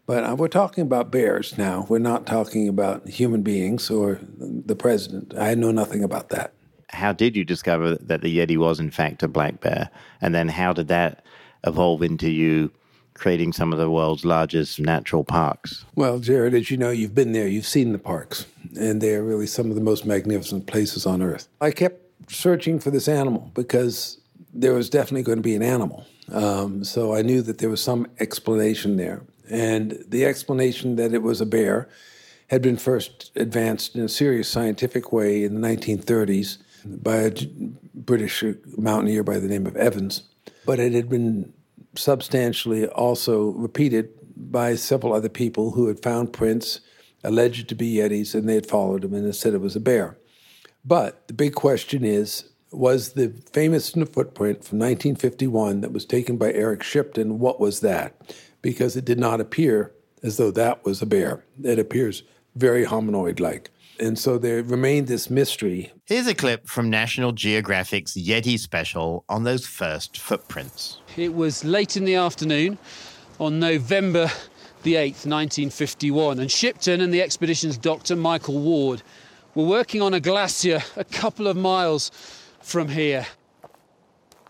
But 0.07 0.25
uh, 0.25 0.37
we're 0.37 0.49
talking 0.49 0.83
about 0.83 1.11
bears 1.11 1.59
now. 1.59 1.85
We're 1.89 1.99
not 1.99 2.27
talking 2.27 2.69
about 2.69 3.09
human 3.09 3.43
beings 3.43 3.91
or 3.91 4.21
the 4.39 4.77
president. 4.77 5.35
I 5.37 5.55
know 5.55 5.71
nothing 5.71 6.03
about 6.03 6.31
that. 6.31 6.55
How 6.91 7.13
did 7.13 7.37
you 7.37 7.45
discover 7.45 7.97
that 7.97 8.23
the 8.23 8.39
Yeti 8.39 8.57
was, 8.57 8.81
in 8.81 8.91
fact, 8.91 9.23
a 9.23 9.29
black 9.29 9.61
bear? 9.61 9.91
And 10.23 10.35
then 10.35 10.49
how 10.49 10.73
did 10.73 10.89
that 10.89 11.25
evolve 11.67 12.03
into 12.03 12.31
you 12.31 12.73
creating 13.13 13.53
some 13.53 13.73
of 13.73 13.79
the 13.79 13.91
world's 13.91 14.25
largest 14.25 14.81
natural 14.81 15.25
parks? 15.25 15.85
Well, 15.95 16.19
Jared, 16.21 16.55
as 16.55 16.71
you 16.71 16.77
know, 16.77 16.91
you've 16.91 17.15
been 17.15 17.33
there, 17.33 17.49
you've 17.49 17.67
seen 17.67 17.93
the 17.93 17.99
parks, 17.99 18.47
and 18.79 19.01
they're 19.01 19.23
really 19.23 19.47
some 19.47 19.69
of 19.69 19.75
the 19.75 19.81
most 19.81 20.07
magnificent 20.07 20.67
places 20.67 21.07
on 21.07 21.23
earth. 21.23 21.49
I 21.61 21.71
kept 21.71 22.03
searching 22.31 22.79
for 22.79 22.91
this 22.91 23.09
animal 23.09 23.51
because 23.55 24.21
there 24.53 24.75
was 24.75 24.91
definitely 24.91 25.23
going 25.23 25.39
to 25.39 25.43
be 25.43 25.55
an 25.55 25.63
animal. 25.63 26.07
Um, 26.33 26.85
so 26.85 27.15
I 27.15 27.23
knew 27.23 27.43
that 27.43 27.59
there 27.59 27.71
was 27.71 27.83
some 27.83 28.07
explanation 28.21 28.97
there. 28.97 29.23
And 29.51 30.05
the 30.07 30.25
explanation 30.25 30.97
that 30.97 31.15
it 31.15 31.23
was 31.23 31.41
a 31.41 31.47
bear 31.47 31.89
had 32.49 32.63
been 32.63 32.77
first 32.77 33.31
advanced 33.37 33.95
in 33.95 34.03
a 34.03 34.09
serious 34.09 34.49
scientific 34.49 35.13
way 35.13 35.45
in 35.45 35.61
the 35.61 35.67
1930s 35.69 36.59
by 36.85 37.17
a 37.17 37.33
British 37.95 38.45
mountaineer 38.77 39.23
by 39.23 39.39
the 39.39 39.49
name 39.49 39.67
of 39.67 39.77
Evans. 39.77 40.23
But 40.67 40.79
it 40.79 40.93
had 40.93 41.09
been 41.09 41.53
substantially 41.95 42.87
also 42.87 43.49
repeated 43.51 44.11
by 44.37 44.77
several 44.77 45.13
other 45.13 45.29
people 45.29 45.73
who 45.73 45.89
had 45.89 46.03
found 46.03 46.33
prints 46.33 46.81
alleged 47.25 47.69
to 47.69 47.75
be 47.75 47.95
Yetis 47.95 48.35
and 48.35 48.49
they 48.49 48.55
had 48.55 48.67
followed 48.67 49.05
him 49.05 49.15
and 49.15 49.27
they 49.27 49.33
said 49.33 49.55
it 49.55 49.61
was 49.61 49.77
a 49.77 49.81
bear. 49.81 50.17
But 50.85 51.27
the 51.29 51.35
big 51.35 51.55
question 51.55 52.05
is 52.05 52.51
was 52.71 53.13
the 53.13 53.31
famous 53.53 53.91
footprint 53.91 54.65
from 54.65 54.79
1951 54.79 55.81
that 55.81 55.93
was 55.93 56.05
taken 56.05 56.37
by 56.37 56.53
Eric 56.53 56.83
Shipton, 56.83 57.39
what 57.39 57.59
was 57.59 57.81
that? 57.81 58.15
Because 58.61 58.97
it 58.97 59.05
did 59.05 59.19
not 59.19 59.41
appear 59.41 59.93
as 60.23 60.37
though 60.37 60.51
that 60.51 60.85
was 60.85 61.01
a 61.01 61.07
bear. 61.07 61.45
It 61.63 61.79
appears 61.79 62.25
very 62.57 62.85
hominoid 62.85 63.41
like. 63.41 63.71
And 64.01 64.19
so 64.19 64.39
there 64.39 64.63
remained 64.63 65.09
this 65.09 65.29
mystery. 65.29 65.93
Here's 66.05 66.27
a 66.27 66.35
clip 66.35 66.69
from 66.69 66.89
National 66.89 67.33
Geographic's 67.33 68.13
Yeti 68.13 68.59
special 68.59 69.25
on 69.29 69.45
those 69.45 69.67
first 69.67 70.19
footprints. 70.19 71.01
It 71.17 71.35
was 71.35 71.65
late 71.65 71.97
in 71.97 72.05
the 72.05 72.15
afternoon 72.15 72.79
on 73.41 73.59
November 73.59 74.31
the 74.83 74.95
8th, 74.95 75.27
1951, 75.27 76.39
and 76.39 76.51
Shipton 76.51 77.01
and 77.01 77.13
the 77.13 77.23
expedition's 77.23 77.77
doctor, 77.77 78.17
Michael 78.17 78.59
Ward, 78.59 79.03
were 79.55 79.65
working 79.65 80.03
on 80.03 80.15
a 80.15 80.21
glacier 80.21 80.83
a 80.97 81.05
couple 81.05 81.47
of 81.47 81.57
miles 81.57 82.11
from 82.61 82.89
here. 82.89 83.27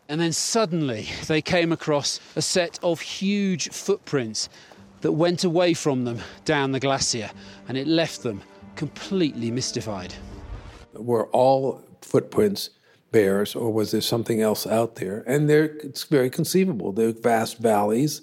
And 0.09 0.21
then 0.21 0.33
suddenly 0.33 1.09
they 1.27 1.43
came 1.43 1.73
across 1.73 2.21
a 2.35 2.43
set 2.43 2.79
of 2.83 3.01
huge 3.01 3.71
footprints 3.71 4.49
that 5.01 5.13
went 5.13 5.45
away 5.45 5.75
from 5.75 6.05
them 6.05 6.21
down 6.45 6.73
the 6.73 6.81
glacier, 6.81 7.31
and 7.69 7.77
it 7.77 7.87
left 7.87 8.23
them 8.23 8.43
completely 8.75 9.51
mystified. 9.51 10.15
Were 10.95 11.27
all 11.29 11.83
footprints 12.01 12.71
bears, 13.11 13.55
or 13.55 13.73
was 13.73 13.91
there 13.91 14.01
something 14.01 14.41
else 14.41 14.67
out 14.67 14.97
there? 14.97 15.25
And 15.27 15.49
there, 15.49 15.65
it's 15.65 16.05
very 16.05 16.31
conceivable. 16.31 16.93
There 16.93 17.09
are 17.09 17.13
vast 17.13 17.59
valleys, 17.59 18.21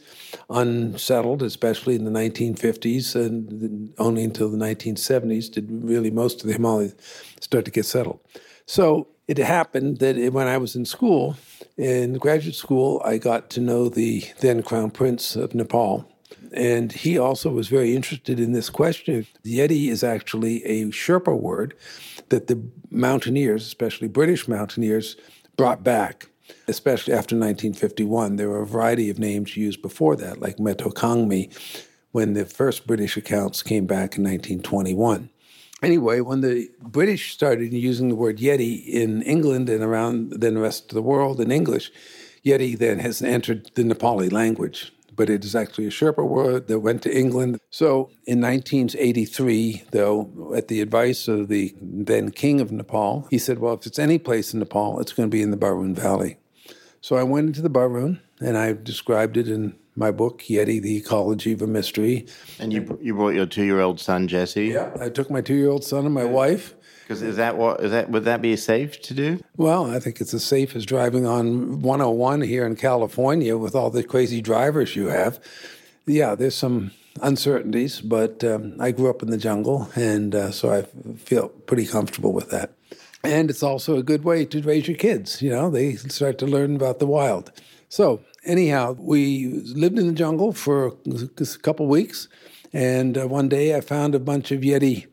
unsettled, 0.50 1.42
especially 1.42 1.96
in 1.96 2.06
the 2.06 2.12
1950s, 2.12 3.16
and 3.16 3.94
only 3.98 4.24
until 4.24 4.50
the 4.50 4.58
1970s 4.58 5.52
did 5.52 5.68
really 5.70 6.12
most 6.12 6.42
of 6.42 6.48
the 6.48 6.54
Himalayas 6.54 6.96
start 7.40 7.66
to 7.66 7.72
get 7.72 7.86
settled. 7.86 8.20
So 8.66 9.08
it 9.28 9.38
happened 9.38 9.98
that 10.00 10.18
when 10.34 10.48
I 10.48 10.58
was 10.58 10.76
in 10.76 10.86
school, 10.86 11.36
in 11.78 12.14
graduate 12.14 12.56
school, 12.56 13.02
I 13.04 13.18
got 13.18 13.50
to 13.52 13.60
know 13.60 13.90
the 13.90 14.24
then 14.42 14.64
Crown 14.64 14.92
Prince 14.92 15.36
of 15.36 15.56
Nepal. 15.56 16.10
And 16.54 16.92
he 16.92 17.18
also 17.18 17.50
was 17.50 17.68
very 17.68 17.96
interested 17.96 18.40
in 18.40 18.54
this 18.54 18.70
question. 18.70 19.28
Yeti 19.44 19.90
is 19.90 20.04
actually 20.04 20.64
a 20.64 20.86
Sherpa 20.86 21.38
word 21.38 21.74
that 22.30 22.48
the 22.48 22.62
mountaineers, 22.90 23.66
especially 23.66 24.08
British 24.08 24.48
mountaineers, 24.48 25.16
brought 25.56 25.84
back, 25.84 26.28
especially 26.68 27.14
after 27.14 27.36
1951. 27.36 28.36
There 28.36 28.50
were 28.50 28.62
a 28.62 28.68
variety 28.68 29.10
of 29.10 29.20
names 29.20 29.56
used 29.56 29.82
before 29.82 30.16
that, 30.18 30.42
like 30.42 30.58
Metokangmi, 30.58 31.54
when 32.12 32.34
the 32.34 32.46
first 32.46 32.88
British 32.88 33.18
accounts 33.18 33.64
came 33.64 33.86
back 33.86 34.18
in 34.18 34.24
1921. 34.24 35.30
Anyway, 35.84 36.22
when 36.22 36.42
the 36.42 36.70
British 36.82 37.34
started 37.34 37.74
using 37.74 38.10
the 38.10 38.16
word 38.16 38.38
Yeti 38.38 38.86
in 38.88 39.22
England 39.24 39.70
and 39.70 39.84
around 39.84 40.32
then 40.32 40.56
the 40.56 40.62
rest 40.62 40.90
of 40.90 40.96
the 40.96 41.02
world 41.02 41.42
in 41.42 41.52
English, 41.52 41.92
Yeti 42.46 42.78
then 42.78 43.00
has 43.00 43.22
entered 43.22 43.70
the 43.76 43.84
Nepali 43.84 44.32
language 44.32 44.94
but 45.16 45.30
it 45.30 45.46
is 45.46 45.56
actually 45.56 45.86
a 45.86 45.92
Sherpa 45.92 46.28
word 46.28 46.68
that 46.68 46.80
went 46.80 47.02
to 47.04 47.18
England. 47.18 47.60
So 47.70 48.10
in 48.26 48.42
1983, 48.42 49.84
though, 49.92 50.54
at 50.56 50.68
the 50.68 50.82
advice 50.82 51.28
of 51.28 51.48
the 51.48 51.74
then 51.82 52.32
king 52.32 52.60
of 52.60 52.72
Nepal, 52.72 53.28
he 53.30 53.38
said, 53.38 53.60
well, 53.60 53.74
if 53.74 53.86
it's 53.86 54.00
any 54.00 54.18
place 54.18 54.54
in 54.54 54.60
Nepal, 54.60 55.00
it's 55.00 55.14
going 55.14 55.30
to 55.30 55.36
be 55.36 55.42
in 55.42 55.52
the 55.52 55.58
Barun 55.58 55.96
Valley. 55.96 56.38
So 57.02 57.16
I 57.16 57.24
went 57.24 57.48
into 57.48 57.62
the 57.62 57.70
Barun 57.70 58.20
and 58.40 58.58
I 58.58 58.74
described 58.74 59.38
it 59.38 59.48
in 59.48 59.76
my 59.96 60.12
book, 60.12 60.44
Yeti, 60.44 60.82
The 60.82 60.98
Ecology 60.98 61.54
of 61.54 61.62
a 61.62 61.68
Mystery. 61.68 62.28
And 62.60 62.74
you, 62.74 63.00
you 63.02 63.14
brought 63.16 63.36
your 63.36 63.46
two 63.46 63.64
year 63.64 63.80
old 63.80 64.00
son, 64.00 64.28
Jesse? 64.28 64.68
Yeah, 64.68 64.92
I 65.00 65.10
took 65.10 65.30
my 65.30 65.42
two 65.42 65.56
year 65.56 65.70
old 65.70 65.84
son 65.84 66.06
and 66.06 66.14
my 66.14 66.26
wife. 66.26 66.75
Because 67.06 67.22
is 67.22 67.36
that 67.36 67.56
what 67.56 67.82
is 67.82 67.92
that 67.92 68.10
would 68.10 68.26
that 68.26 68.42
be 68.42 68.56
safe 68.56 69.00
to 69.04 69.14
do? 69.14 69.40
Well, 69.58 69.92
I 69.92 70.00
think 70.00 70.20
it's 70.20 70.34
as 70.34 70.44
safe 70.44 70.76
as 70.76 70.88
driving 70.88 71.28
on 71.28 71.84
101 71.84 72.42
here 72.42 72.66
in 72.66 72.76
California 72.76 73.58
with 73.58 73.76
all 73.76 73.92
the 73.92 74.04
crazy 74.04 74.42
drivers 74.42 74.96
you 74.96 75.08
have. 75.08 75.40
Yeah, 76.08 76.34
there's 76.34 76.56
some 76.56 76.92
uncertainties, 77.22 78.02
but 78.02 78.44
um, 78.44 78.76
I 78.80 78.90
grew 78.90 79.12
up 79.12 79.22
in 79.22 79.30
the 79.30 79.38
jungle, 79.38 79.88
and 79.96 80.34
uh, 80.34 80.50
so 80.50 80.74
I 80.74 80.82
feel 81.16 81.50
pretty 81.50 81.86
comfortable 81.86 82.34
with 82.34 82.50
that. 82.50 82.72
And 83.24 83.52
it's 83.52 83.64
also 83.64 83.98
a 83.98 84.04
good 84.04 84.24
way 84.24 84.44
to 84.46 84.62
raise 84.64 84.88
your 84.88 84.98
kids. 84.98 85.44
You 85.44 85.52
know, 85.52 85.70
they 85.70 85.98
start 85.98 86.40
to 86.40 86.48
learn 86.48 86.76
about 86.76 86.98
the 86.98 87.08
wild. 87.08 87.52
So 87.88 88.22
anyhow, 88.46 88.96
we 88.98 89.48
lived 89.76 90.00
in 90.00 90.08
the 90.08 90.14
jungle 90.14 90.54
for 90.54 90.96
a 91.08 91.46
couple 91.62 91.86
weeks, 91.86 92.28
and 92.74 93.16
uh, 93.16 93.28
one 93.28 93.48
day 93.48 93.76
I 93.76 93.82
found 93.82 94.16
a 94.16 94.20
bunch 94.20 94.52
of 94.52 94.62
Yeti 94.62 95.06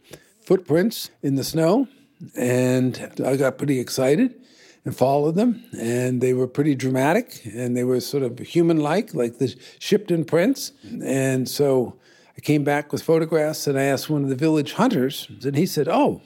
footprints 0.45 1.11
in 1.23 1.37
the 1.37 1.45
snow, 1.45 1.89
and 2.37 3.13
I 3.25 3.37
got 3.37 3.59
pretty 3.59 3.79
excited 3.81 4.35
and 4.85 4.97
followed 4.97 5.35
them. 5.35 5.65
And 5.79 6.21
they 6.21 6.35
were 6.35 6.47
pretty 6.47 6.75
dramatic, 6.75 7.41
and 7.45 7.77
they 7.77 7.85
were 7.85 8.01
sort 8.01 8.23
of 8.23 8.39
human-like, 8.39 9.15
like 9.15 9.39
the 9.39 9.55
Shipton 9.79 10.25
prints. 10.25 10.73
And 11.03 11.49
so 11.49 11.97
I 12.37 12.41
came 12.41 12.65
back 12.65 12.93
with 12.93 13.03
photographs, 13.03 13.67
and 13.67 13.79
I 13.79 13.85
asked 13.85 14.11
one 14.11 14.25
of 14.25 14.29
the 14.29 14.37
village 14.37 14.75
hunters, 14.75 15.29
and 15.45 15.57
he 15.57 15.67
said, 15.67 15.89
"Oh." 15.89 16.23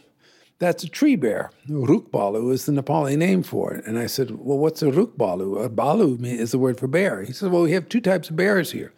That's 0.58 0.84
a 0.84 0.88
tree 0.88 1.16
bear. 1.16 1.50
Rukbalu 1.68 2.50
is 2.50 2.64
the 2.64 2.72
Nepali 2.72 3.14
name 3.14 3.42
for 3.42 3.74
it. 3.74 3.84
And 3.84 3.98
I 3.98 4.06
said, 4.06 4.30
Well, 4.30 4.56
what's 4.56 4.80
a 4.80 4.86
rukbalu? 4.86 5.62
A 5.62 5.68
balu 5.68 6.18
is 6.24 6.52
the 6.52 6.58
word 6.58 6.78
for 6.80 6.86
bear. 6.86 7.24
He 7.24 7.34
said, 7.34 7.52
Well, 7.52 7.60
we 7.60 7.72
have 7.72 7.90
two 7.90 8.00
types 8.00 8.30
of 8.30 8.36
bears 8.36 8.72
here. 8.72 8.94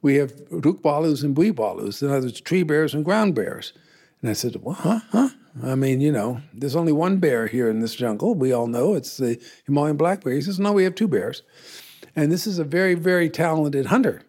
We 0.00 0.14
have 0.14 0.32
rukbalus 0.48 1.22
and 1.22 1.36
buibalus. 1.36 2.00
In 2.00 2.08
other 2.08 2.28
words, 2.28 2.40
tree 2.40 2.62
bears 2.62 2.94
and 2.94 3.04
ground 3.04 3.34
bears. 3.34 3.74
And 4.26 4.32
I 4.32 4.34
said, 4.34 4.56
well, 4.60 4.74
huh, 4.74 4.98
huh? 5.12 5.28
I 5.62 5.76
mean, 5.76 6.00
you 6.00 6.10
know, 6.10 6.40
there's 6.52 6.74
only 6.74 6.90
one 6.90 7.18
bear 7.18 7.46
here 7.46 7.70
in 7.70 7.78
this 7.78 7.94
jungle. 7.94 8.34
We 8.34 8.50
all 8.50 8.66
know 8.66 8.94
it's 8.94 9.18
the 9.18 9.40
Himalayan 9.66 9.96
black 9.96 10.24
bear. 10.24 10.34
He 10.34 10.42
says, 10.42 10.58
no, 10.58 10.72
we 10.72 10.82
have 10.82 10.96
two 10.96 11.06
bears. 11.06 11.44
And 12.16 12.32
this 12.32 12.44
is 12.44 12.58
a 12.58 12.64
very, 12.64 12.94
very 12.94 13.30
talented 13.30 13.86
hunter. 13.86 14.22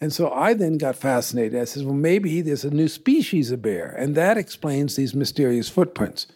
And 0.00 0.14
so 0.14 0.32
I 0.32 0.54
then 0.54 0.78
got 0.78 0.96
fascinated. 0.96 1.60
I 1.60 1.66
said, 1.66 1.84
well, 1.84 1.92
maybe 1.92 2.40
there's 2.40 2.64
a 2.64 2.70
new 2.70 2.88
species 2.88 3.50
of 3.50 3.60
bear. 3.60 3.94
And 3.98 4.14
that 4.14 4.38
explains 4.38 4.96
these 4.96 5.14
mysterious 5.14 5.68
footprints. 5.68 6.26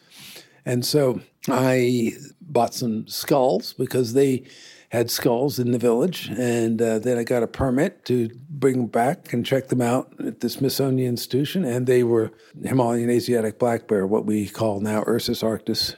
And 0.67 0.85
so 0.85 1.23
I 1.49 2.13
bought 2.43 2.75
some 2.75 3.07
skulls 3.07 3.73
because 3.73 4.13
they 4.13 4.45
had 4.91 5.11
skulls 5.11 5.59
in 5.59 5.73
the 5.73 5.79
village. 5.79 6.31
And 6.37 6.81
uh, 6.81 6.99
then 6.99 7.19
I 7.19 7.25
got 7.25 7.43
a 7.43 7.47
permit 7.47 8.05
to 8.07 8.31
bring 8.49 8.79
them 8.79 8.87
back 8.87 9.33
and 9.33 9.45
check 9.45 9.69
them 9.69 9.83
out 9.83 10.13
at 10.25 10.41
the 10.41 10.49
Smithsonian 10.49 11.09
Institution. 11.09 11.65
And 11.65 11.87
they 11.87 12.03
were 12.03 12.33
Himalayan 12.63 13.11
Asiatic 13.11 13.59
black 13.59 13.87
bear, 13.87 14.07
what 14.07 14.25
we 14.25 14.49
call 14.49 14.81
now 14.81 15.05
Ursus 15.07 15.43
arctos 15.43 15.95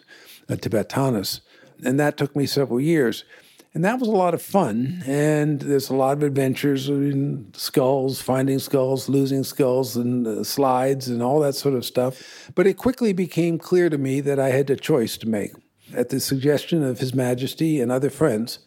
uh, 0.48 0.56
tibetanus. 0.56 1.40
And 1.84 1.98
that 2.00 2.16
took 2.16 2.34
me 2.34 2.46
several 2.46 2.80
years. 2.80 3.24
And 3.72 3.84
that 3.84 4.00
was 4.00 4.08
a 4.08 4.12
lot 4.12 4.34
of 4.34 4.42
fun. 4.42 5.02
And 5.06 5.60
there's 5.60 5.90
a 5.90 5.94
lot 5.94 6.16
of 6.16 6.24
adventures 6.24 6.88
in 6.88 7.52
skulls, 7.54 8.20
finding 8.20 8.58
skulls, 8.58 9.08
losing 9.08 9.44
skulls, 9.44 9.96
and 9.96 10.26
uh, 10.26 10.42
slides, 10.42 11.06
and 11.06 11.22
all 11.22 11.38
that 11.40 11.54
sort 11.54 11.76
of 11.76 11.84
stuff. 11.84 12.50
But 12.56 12.66
it 12.66 12.76
quickly 12.76 13.12
became 13.12 13.58
clear 13.58 13.88
to 13.88 13.96
me 13.96 14.20
that 14.22 14.40
I 14.40 14.48
had 14.48 14.68
a 14.70 14.76
choice 14.76 15.16
to 15.18 15.28
make. 15.28 15.52
At 15.94 16.08
the 16.08 16.18
suggestion 16.18 16.82
of 16.82 16.98
His 16.98 17.14
Majesty 17.14 17.80
and 17.80 17.92
other 17.92 18.10
friends, 18.10 18.58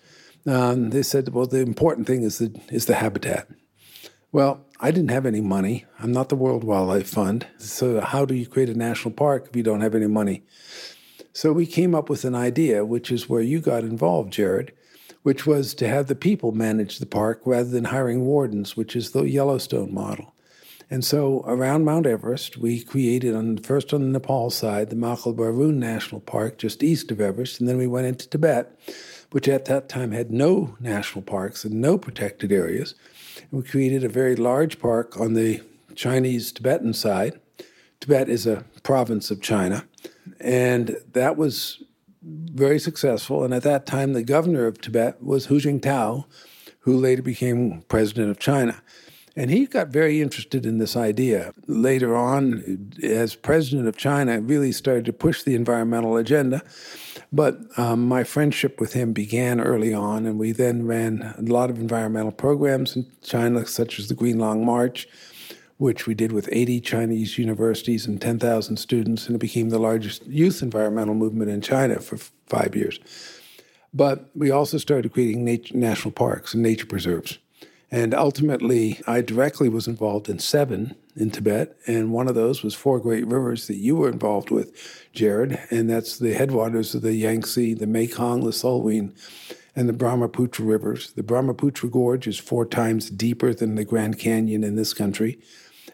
um, 0.45 0.89
they 0.89 1.03
said, 1.03 1.29
well, 1.29 1.45
the 1.45 1.60
important 1.60 2.08
thing 2.08 2.23
is 2.23 2.39
the, 2.39 2.60
is 2.69 2.86
the 2.86 2.95
habitat. 2.95 3.47
Well, 4.32 4.65
I 4.79 4.91
didn't 4.91 5.12
have 5.12 5.25
any 5.25 5.41
money. 5.41 5.86
I'm 5.99 6.12
not 6.12 6.29
the 6.29 6.36
World 6.36 6.63
Wildlife 6.63 7.08
Fund. 7.08 7.47
So, 7.58 8.01
how 8.01 8.25
do 8.25 8.34
you 8.34 8.47
create 8.47 8.69
a 8.69 8.77
national 8.77 9.13
park 9.13 9.47
if 9.49 9.56
you 9.56 9.63
don't 9.63 9.82
have 9.82 9.95
any 9.95 10.08
money? 10.08 10.43
So, 11.34 11.53
we 11.53 11.65
came 11.65 11.93
up 11.93 12.10
with 12.10 12.25
an 12.25 12.36
idea, 12.36 12.84
which 12.84 13.12
is 13.12 13.29
where 13.29 13.41
you 13.41 13.60
got 13.60 13.84
involved, 13.84 14.34
Jared, 14.34 14.73
which 15.21 15.45
was 15.45 15.73
to 15.75 15.88
have 15.88 16.08
the 16.08 16.15
people 16.15 16.51
manage 16.51 16.97
the 16.97 17.06
park 17.06 17.41
rather 17.45 17.69
than 17.69 17.86
hiring 17.86 18.25
wardens, 18.25 18.75
which 18.75 18.95
is 18.95 19.12
the 19.12 19.23
Yellowstone 19.23 19.93
model. 19.93 20.34
And 20.89 21.06
so 21.06 21.43
around 21.47 21.86
Mount 21.86 22.06
Everest, 22.06 22.58
we 22.58 22.84
created 22.84 23.36
on 23.36 23.58
first 23.58 23.93
on 23.93 24.01
the 24.01 24.08
Nepal 24.08 24.49
side 24.49 24.89
the 24.89 24.95
Makalu 24.95 25.36
Barun 25.36 25.75
National 25.75 26.21
Park, 26.21 26.58
just 26.58 26.84
east 26.84 27.12
of 27.12 27.21
Everest, 27.21 27.60
and 27.60 27.69
then 27.69 27.77
we 27.77 27.88
went 27.88 28.08
into 28.08 28.27
Tibet, 28.27 28.79
which 29.33 29.47
at 29.47 29.65
that 29.65 29.89
time 29.89 30.11
had 30.11 30.29
no 30.29 30.77
national 30.79 31.23
parks 31.23 31.65
and 31.65 31.81
no 31.81 31.97
protected 31.97 32.51
areas. 32.51 32.93
And 33.49 33.63
we 33.63 33.67
created 33.67 34.03
a 34.03 34.09
very 34.09 34.35
large 34.35 34.77
park 34.77 35.19
on 35.19 35.33
the 35.33 35.61
Chinese 35.95 36.51
Tibetan 36.51 36.93
side. 36.93 37.39
Tibet 37.99 38.29
is 38.29 38.45
a 38.45 38.63
province 38.83 39.31
of 39.31 39.41
China, 39.41 39.85
and 40.39 40.97
that 41.13 41.35
was 41.35 41.81
very 42.21 42.77
successful. 42.77 43.43
And 43.43 43.55
at 43.55 43.63
that 43.63 43.87
time, 43.87 44.13
the 44.13 44.23
governor 44.23 44.67
of 44.67 44.79
Tibet 44.79 45.23
was 45.23 45.47
Hu 45.47 45.59
Jintao, 45.59 46.25
who 46.81 46.95
later 46.95 47.23
became 47.23 47.81
president 47.87 48.29
of 48.29 48.37
China. 48.37 48.83
And 49.35 49.49
he 49.49 49.65
got 49.65 49.87
very 49.87 50.21
interested 50.21 50.63
in 50.63 50.77
this 50.77 50.95
idea. 50.95 51.53
Later 51.65 52.15
on, 52.15 52.93
as 53.01 53.33
president 53.33 53.87
of 53.87 53.97
China, 53.97 54.39
really 54.39 54.71
started 54.71 55.05
to 55.05 55.13
push 55.13 55.41
the 55.41 55.55
environmental 55.55 56.17
agenda. 56.17 56.61
But 57.33 57.57
um, 57.79 58.07
my 58.07 58.23
friendship 58.23 58.79
with 58.79 58.93
him 58.93 59.11
began 59.11 59.59
early 59.59 59.91
on, 59.91 60.27
and 60.27 60.37
we 60.37 60.51
then 60.51 60.85
ran 60.85 61.33
a 61.35 61.41
lot 61.41 61.71
of 61.71 61.79
environmental 61.79 62.31
programs 62.31 62.95
in 62.95 63.07
China, 63.23 63.65
such 63.65 63.97
as 63.97 64.07
the 64.07 64.13
Green 64.13 64.37
Long 64.37 64.63
March, 64.63 65.07
which 65.77 66.05
we 66.05 66.13
did 66.13 66.31
with 66.31 66.47
80 66.51 66.79
Chinese 66.81 67.39
universities 67.39 68.05
and 68.05 68.21
10,000 68.21 68.77
students, 68.77 69.25
and 69.25 69.35
it 69.35 69.39
became 69.39 69.69
the 69.69 69.79
largest 69.79 70.27
youth 70.27 70.61
environmental 70.61 71.15
movement 71.15 71.49
in 71.49 71.61
China 71.61 71.99
for 71.99 72.17
five 72.45 72.75
years. 72.75 72.99
But 73.95 74.29
we 74.35 74.51
also 74.51 74.77
started 74.77 75.11
creating 75.11 75.43
nature, 75.43 75.75
national 75.75 76.11
parks 76.11 76.53
and 76.53 76.61
nature 76.61 76.85
preserves. 76.85 77.39
And 77.89 78.13
ultimately, 78.13 79.01
I 79.07 79.21
directly 79.21 79.69
was 79.69 79.87
involved 79.87 80.29
in 80.29 80.37
seven 80.37 80.95
in 81.15 81.30
Tibet, 81.32 81.78
and 81.86 82.12
one 82.12 82.28
of 82.28 82.36
those 82.36 82.63
was 82.63 82.73
four 82.73 82.99
great 82.99 83.28
rivers 83.28 83.67
that 83.67 83.78
you 83.78 83.95
were 83.95 84.10
involved 84.10 84.49
with, 84.49 84.73
Jared, 85.13 85.60
and 85.69 85.89
that's 85.89 86.17
the 86.17 86.34
headwaters 86.34 86.95
of 86.95 87.02
the 87.02 87.13
Yangtze, 87.13 87.76
the 87.76 87.88
Mekong, 87.88 88.43
the 88.43 88.52
Salween, 88.52 89.15
and 89.76 89.88
the 89.88 89.93
Brahmaputra 89.93 90.65
rivers. 90.65 91.13
The 91.13 91.23
Brahmaputra 91.23 91.89
Gorge 91.89 92.28
is 92.28 92.39
four 92.39 92.65
times 92.65 93.10
deeper 93.10 93.54
than 93.54 93.76
the 93.76 93.86
Grand 93.86 94.17
Canyon 94.17 94.63
in 94.63 94.76
this 94.76 94.93
country, 94.93 95.39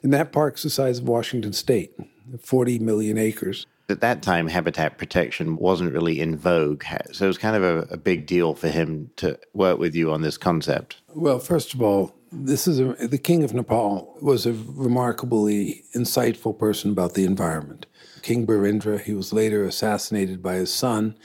and 0.01 0.13
that 0.13 0.31
park's 0.31 0.63
the 0.63 0.69
size 0.69 0.99
of 0.99 1.07
Washington 1.07 1.53
State, 1.53 1.93
40 2.41 2.79
million 2.79 3.17
acres. 3.17 3.65
At 3.89 4.01
that 4.01 4.21
time, 4.21 4.47
habitat 4.47 4.99
protection 4.99 5.57
wasn't 5.57 5.93
really 5.93 6.19
in 6.19 6.37
vogue, 6.37 6.83
so 7.11 7.25
it 7.25 7.27
was 7.27 7.39
kind 7.39 7.55
of 7.55 7.63
a, 7.63 7.93
a 7.93 7.97
big 7.97 8.27
deal 8.27 8.53
for 8.53 8.69
him 8.69 9.09
to 9.15 9.37
work 9.53 9.79
with 9.79 9.95
you 9.95 10.11
on 10.11 10.21
this 10.21 10.37
concept. 10.37 10.97
Well, 11.15 11.39
first 11.39 11.73
of 11.73 11.81
all, 11.81 12.13
this 12.31 12.67
is 12.67 12.79
a, 12.79 13.07
the 13.07 13.17
king 13.17 13.43
of 13.43 13.53
Nepal 13.53 14.17
was 14.21 14.45
a 14.45 14.53
remarkably 14.53 15.83
insightful 15.95 16.57
person 16.57 16.91
about 16.91 17.13
the 17.13 17.25
environment. 17.25 17.85
King 18.21 18.45
Birendra, 18.45 18.99
he 18.99 19.13
was 19.13 19.33
later 19.33 19.63
assassinated 19.63 20.43
by 20.43 20.55
his 20.55 20.73
son, 20.73 21.15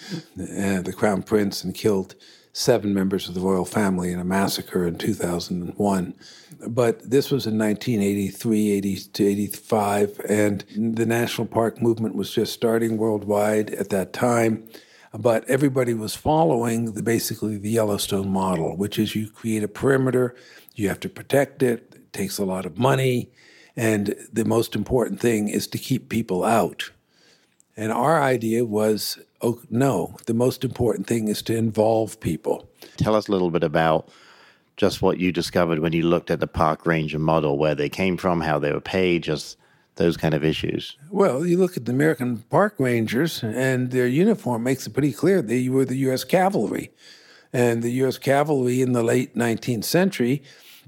uh, 0.41 0.81
the 0.83 0.95
crown 0.97 1.23
prince, 1.23 1.65
and 1.65 1.75
killed 1.75 2.15
seven 2.53 2.95
members 2.95 3.29
of 3.29 3.35
the 3.35 3.41
royal 3.41 3.65
family 3.65 4.13
in 4.13 4.21
a 4.21 4.25
massacre 4.25 4.87
in 4.87 4.97
2001. 4.97 6.15
But 6.69 7.11
this 7.11 7.31
was 7.31 7.47
in 7.47 7.59
1983, 7.59 8.71
80 8.71 8.97
to 8.97 9.27
85, 9.27 10.21
and 10.29 10.65
the 10.77 11.05
national 11.05 11.49
park 11.49 11.83
movement 11.83 12.15
was 12.15 12.31
just 12.31 12.53
starting 12.53 12.97
worldwide 12.97 13.71
at 13.71 13.91
that 13.91 14.13
time. 14.13 14.69
But 15.13 15.49
everybody 15.49 15.95
was 15.95 16.17
following 16.17 16.93
the, 16.95 17.03
basically 17.03 17.57
the 17.57 17.71
Yellowstone 17.71 18.31
model, 18.31 18.77
which 18.77 18.99
is 18.99 19.15
you 19.15 19.31
create 19.31 19.63
a 19.63 19.69
perimeter, 19.69 20.35
you 20.75 20.89
have 20.89 21.01
to 21.01 21.09
protect 21.09 21.63
it, 21.63 21.93
it 21.95 22.13
takes 22.13 22.39
a 22.39 22.45
lot 22.45 22.67
of 22.67 22.79
money, 22.79 23.31
and 23.77 24.15
the 24.33 24.45
most 24.45 24.75
important 24.75 25.21
thing 25.21 25.49
is 25.49 25.67
to 25.69 25.79
keep 25.79 26.09
people 26.09 26.45
out. 26.45 26.91
And 27.77 27.91
our 27.91 28.23
idea 28.23 28.65
was 28.65 29.19
oh, 29.45 29.61
no, 29.69 30.17
the 30.27 30.35
most 30.35 30.65
important 30.65 31.07
thing 31.07 31.29
is 31.29 31.43
to 31.43 31.55
involve 31.55 32.19
people. 32.21 32.67
Tell 32.97 33.15
us 33.15 33.29
a 33.29 33.31
little 33.31 33.51
bit 33.51 33.63
about 33.63 34.09
just 34.77 35.03
what 35.03 35.19
you 35.19 35.31
discovered 35.31 35.81
when 35.81 35.93
you 35.93 36.03
looked 36.03 36.31
at 36.31 36.41
the 36.41 36.47
park 36.47 36.87
ranger 36.87 37.19
model, 37.19 37.59
where 37.59 37.75
they 37.75 37.89
came 37.89 38.17
from, 38.17 38.41
how 38.41 38.59
they 38.59 38.73
were 38.73 38.81
paid, 38.81 39.23
just 39.23 39.59
those 39.97 40.17
kind 40.17 40.35
of 40.35 40.43
issues. 40.43 40.97
Well, 41.11 41.47
you 41.47 41.59
look 41.59 41.77
at 41.77 41.85
the 41.85 41.93
American 41.93 42.39
park 42.51 42.75
rangers, 42.79 43.43
and 43.43 43.91
their 43.91 44.09
uniform 44.09 44.65
makes 44.65 44.87
it 44.87 44.95
pretty 44.95 45.13
clear 45.13 45.43
they 45.43 45.69
were 45.69 45.85
the 45.85 45.97
U.S. 46.09 46.25
cavalry. 46.25 46.91
And 47.53 47.85
the 47.85 47.93
U.S. 48.03 48.19
cavalry 48.19 48.83
in 48.83 48.93
the 48.93 49.05
late 49.05 49.37
19th 49.37 49.85
century 49.85 50.43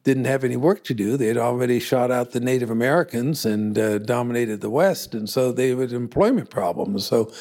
didn't 0.06 0.26
have 0.26 0.44
any 0.44 0.56
work 0.56 0.84
to 0.84 0.94
do. 0.94 1.16
They 1.16 1.26
had 1.26 1.36
already 1.36 1.80
shot 1.80 2.12
out 2.12 2.30
the 2.30 2.38
Native 2.38 2.70
Americans 2.70 3.44
and 3.44 3.76
uh, 3.76 3.98
dominated 3.98 4.60
the 4.60 4.70
West, 4.70 5.14
and 5.14 5.28
so 5.28 5.50
they 5.50 5.74
had 5.74 5.90
employment 5.90 6.48
problems. 6.48 7.04
So 7.04 7.32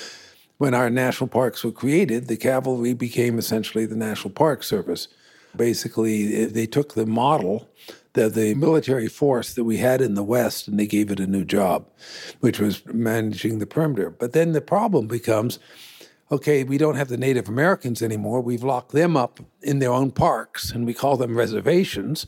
when 0.57 0.73
our 0.73 0.89
national 0.89 1.27
parks 1.27 1.63
were 1.63 1.71
created, 1.71 2.27
the 2.27 2.37
cavalry 2.37 2.93
became 2.93 3.37
essentially 3.37 3.85
the 3.85 3.95
National 3.95 4.31
Park 4.31 4.63
Service. 4.63 5.07
Basically, 5.55 6.45
they 6.45 6.65
took 6.65 6.95
the 6.95 7.05
model 7.05 7.69
the, 8.13 8.29
the 8.29 8.55
military 8.55 9.09
force 9.09 9.53
that 9.53 9.63
we 9.65 9.77
had 9.77 10.01
in 10.01 10.15
the 10.15 10.23
West 10.23 10.67
and 10.67 10.79
they 10.79 10.87
gave 10.87 11.11
it 11.11 11.19
a 11.19 11.27
new 11.27 11.45
job, 11.45 11.85
which 12.39 12.59
was 12.59 12.83
managing 12.87 13.59
the 13.59 13.67
perimeter. 13.67 14.09
But 14.09 14.33
then 14.33 14.53
the 14.53 14.61
problem 14.61 15.07
becomes 15.07 15.59
okay, 16.31 16.63
we 16.63 16.79
don't 16.79 16.95
have 16.95 17.09
the 17.09 17.17
Native 17.17 17.47
Americans 17.47 18.01
anymore. 18.01 18.41
We've 18.41 18.63
locked 18.63 18.93
them 18.93 19.15
up 19.15 19.39
in 19.61 19.77
their 19.77 19.91
own 19.91 20.09
parks 20.09 20.71
and 20.71 20.85
we 20.85 20.93
call 20.93 21.17
them 21.17 21.37
reservations. 21.37 22.25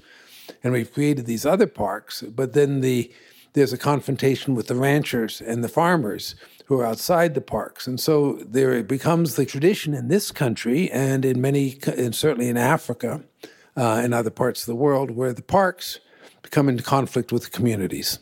And 0.63 0.73
we've 0.73 0.93
created 0.93 1.25
these 1.25 1.45
other 1.45 1.67
parks. 1.67 2.21
But 2.21 2.53
then 2.53 2.81
the, 2.81 3.11
there's 3.53 3.73
a 3.73 3.77
confrontation 3.77 4.55
with 4.55 4.67
the 4.67 4.75
ranchers 4.75 5.41
and 5.41 5.63
the 5.63 5.69
farmers 5.69 6.35
who 6.65 6.79
are 6.79 6.85
outside 6.85 7.33
the 7.33 7.41
parks. 7.41 7.87
And 7.87 7.99
so 7.99 8.33
there 8.45 8.73
it 8.73 8.87
becomes 8.87 9.35
the 9.35 9.45
tradition 9.45 9.93
in 9.93 10.09
this 10.09 10.31
country 10.31 10.91
and 10.91 11.23
in 11.23 11.39
many, 11.39 11.77
and 11.85 12.13
certainly 12.13 12.49
in 12.49 12.57
Africa 12.57 13.23
uh, 13.75 14.01
and 14.03 14.13
other 14.13 14.29
parts 14.29 14.61
of 14.61 14.65
the 14.67 14.75
world, 14.75 15.11
where 15.11 15.33
the 15.33 15.41
parks 15.41 15.99
come 16.51 16.69
into 16.69 16.83
conflict 16.83 17.31
with 17.31 17.43
the 17.43 17.49
communities. 17.49 18.19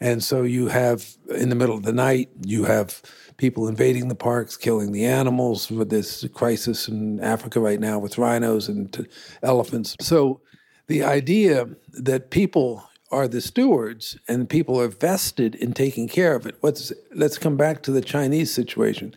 And 0.00 0.22
so 0.22 0.42
you 0.42 0.68
have, 0.68 1.16
in 1.28 1.48
the 1.48 1.56
middle 1.56 1.76
of 1.76 1.82
the 1.82 1.92
night, 1.92 2.30
you 2.44 2.64
have 2.64 3.02
people 3.36 3.68
invading 3.68 4.08
the 4.08 4.14
parks, 4.14 4.56
killing 4.56 4.92
the 4.92 5.04
animals. 5.04 5.70
With 5.70 5.90
this 5.90 6.24
crisis 6.34 6.88
in 6.88 7.20
Africa 7.20 7.60
right 7.60 7.80
now 7.80 7.98
with 7.98 8.18
rhinos 8.18 8.68
and 8.68 9.08
elephants. 9.42 9.96
So 10.00 10.40
the 10.88 11.04
idea 11.04 11.68
that 11.92 12.30
people 12.30 12.84
are 13.10 13.28
the 13.28 13.40
stewards 13.40 14.18
and 14.26 14.50
people 14.50 14.80
are 14.80 14.88
vested 14.88 15.54
in 15.54 15.72
taking 15.72 16.08
care 16.08 16.34
of 16.34 16.46
it. 16.46 16.56
Let's, 16.62 16.92
let's 17.14 17.38
come 17.38 17.56
back 17.56 17.82
to 17.82 17.92
the 17.92 18.00
Chinese 18.00 18.52
situation. 18.52 19.14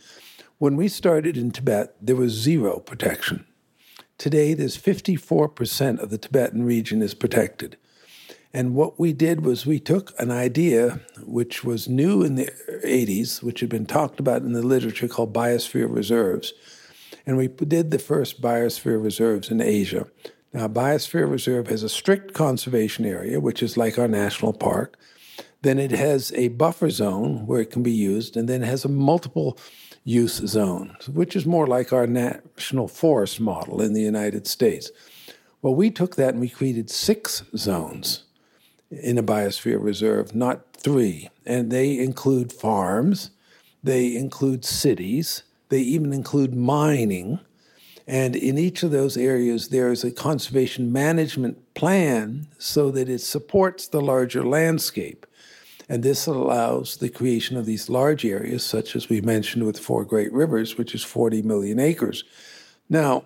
When 0.59 0.75
we 0.75 0.87
started 0.87 1.37
in 1.37 1.51
Tibet, 1.51 1.95
there 1.99 2.15
was 2.15 2.33
zero 2.33 2.79
protection. 2.79 3.45
Today, 4.17 4.53
there's 4.53 4.77
54% 4.77 5.99
of 5.99 6.09
the 6.09 6.17
Tibetan 6.17 6.63
region 6.63 7.01
is 7.01 7.13
protected. 7.13 7.77
And 8.53 8.75
what 8.75 8.99
we 8.99 9.13
did 9.13 9.45
was 9.45 9.65
we 9.65 9.79
took 9.79 10.13
an 10.19 10.29
idea 10.29 10.99
which 11.25 11.63
was 11.63 11.87
new 11.87 12.21
in 12.21 12.35
the 12.35 12.51
80s, 12.85 13.41
which 13.41 13.61
had 13.61 13.69
been 13.69 13.85
talked 13.85 14.19
about 14.19 14.41
in 14.41 14.51
the 14.51 14.61
literature 14.61 15.07
called 15.07 15.33
biosphere 15.33 15.91
reserves, 15.93 16.53
and 17.25 17.37
we 17.37 17.47
did 17.47 17.91
the 17.91 17.99
first 17.99 18.41
biosphere 18.41 19.01
reserves 19.01 19.49
in 19.49 19.61
Asia. 19.61 20.07
Now, 20.53 20.67
Biosphere 20.67 21.29
Reserve 21.29 21.67
has 21.67 21.81
a 21.81 21.89
strict 21.89 22.33
conservation 22.33 23.05
area, 23.05 23.39
which 23.39 23.63
is 23.63 23.77
like 23.77 23.97
our 23.97 24.07
national 24.07 24.53
park. 24.53 24.97
Then 25.61 25.79
it 25.79 25.91
has 25.91 26.33
a 26.33 26.49
buffer 26.49 26.89
zone 26.89 27.45
where 27.45 27.61
it 27.61 27.71
can 27.71 27.83
be 27.83 27.91
used, 27.91 28.35
and 28.35 28.49
then 28.49 28.63
it 28.63 28.67
has 28.67 28.83
a 28.83 28.89
multiple 28.89 29.57
use 30.03 30.37
zone, 30.37 30.97
which 31.07 31.35
is 31.35 31.45
more 31.45 31.67
like 31.67 31.93
our 31.93 32.07
national 32.07 32.87
forest 32.87 33.39
model 33.39 33.81
in 33.81 33.93
the 33.93 34.01
United 34.01 34.47
States. 34.47 34.91
Well, 35.61 35.75
we 35.75 35.91
took 35.91 36.15
that 36.15 36.33
and 36.33 36.41
we 36.41 36.49
created 36.49 36.89
six 36.89 37.43
zones 37.55 38.23
in 38.89 39.17
a 39.17 39.23
biosphere 39.23 39.81
reserve, 39.81 40.35
not 40.35 40.73
three. 40.73 41.29
And 41.45 41.71
they 41.71 41.97
include 41.97 42.51
farms, 42.51 43.29
they 43.83 44.15
include 44.15 44.65
cities, 44.65 45.43
they 45.69 45.79
even 45.79 46.11
include 46.11 46.55
mining, 46.55 47.39
And 48.07 48.35
in 48.35 48.57
each 48.57 48.83
of 48.83 48.91
those 48.91 49.17
areas, 49.17 49.69
there 49.69 49.91
is 49.91 50.03
a 50.03 50.11
conservation 50.11 50.91
management 50.91 51.73
plan 51.73 52.47
so 52.57 52.91
that 52.91 53.09
it 53.09 53.19
supports 53.19 53.87
the 53.87 54.01
larger 54.01 54.43
landscape. 54.43 55.25
And 55.87 56.03
this 56.03 56.25
allows 56.25 56.97
the 56.97 57.09
creation 57.09 57.57
of 57.57 57.65
these 57.65 57.89
large 57.89 58.25
areas, 58.25 58.63
such 58.63 58.95
as 58.95 59.09
we 59.09 59.21
mentioned 59.21 59.65
with 59.65 59.79
Four 59.79 60.05
Great 60.05 60.31
Rivers, 60.31 60.77
which 60.77 60.95
is 60.95 61.03
40 61.03 61.41
million 61.41 61.79
acres. 61.79 62.23
Now, 62.89 63.25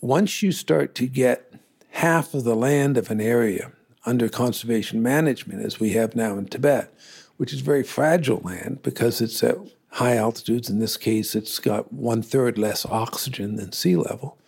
once 0.00 0.42
you 0.42 0.52
start 0.52 0.94
to 0.96 1.06
get 1.06 1.52
half 1.90 2.34
of 2.34 2.44
the 2.44 2.56
land 2.56 2.96
of 2.96 3.10
an 3.10 3.20
area 3.20 3.72
under 4.04 4.28
conservation 4.28 5.02
management, 5.02 5.64
as 5.64 5.80
we 5.80 5.90
have 5.90 6.14
now 6.14 6.38
in 6.38 6.46
Tibet, 6.46 6.92
which 7.36 7.52
is 7.52 7.60
very 7.60 7.82
fragile 7.82 8.40
land 8.44 8.82
because 8.82 9.20
it's 9.20 9.42
at 9.42 9.58
high 9.96 10.16
altitudes. 10.16 10.68
In 10.68 10.78
this 10.78 10.96
case, 10.96 11.34
it's 11.34 11.58
got 11.58 11.92
one 11.92 12.22
third 12.22 12.58
less 12.58 12.84
oxygen 12.86 13.56
than 13.56 13.72
sea 13.72 13.96
level. 13.96 14.38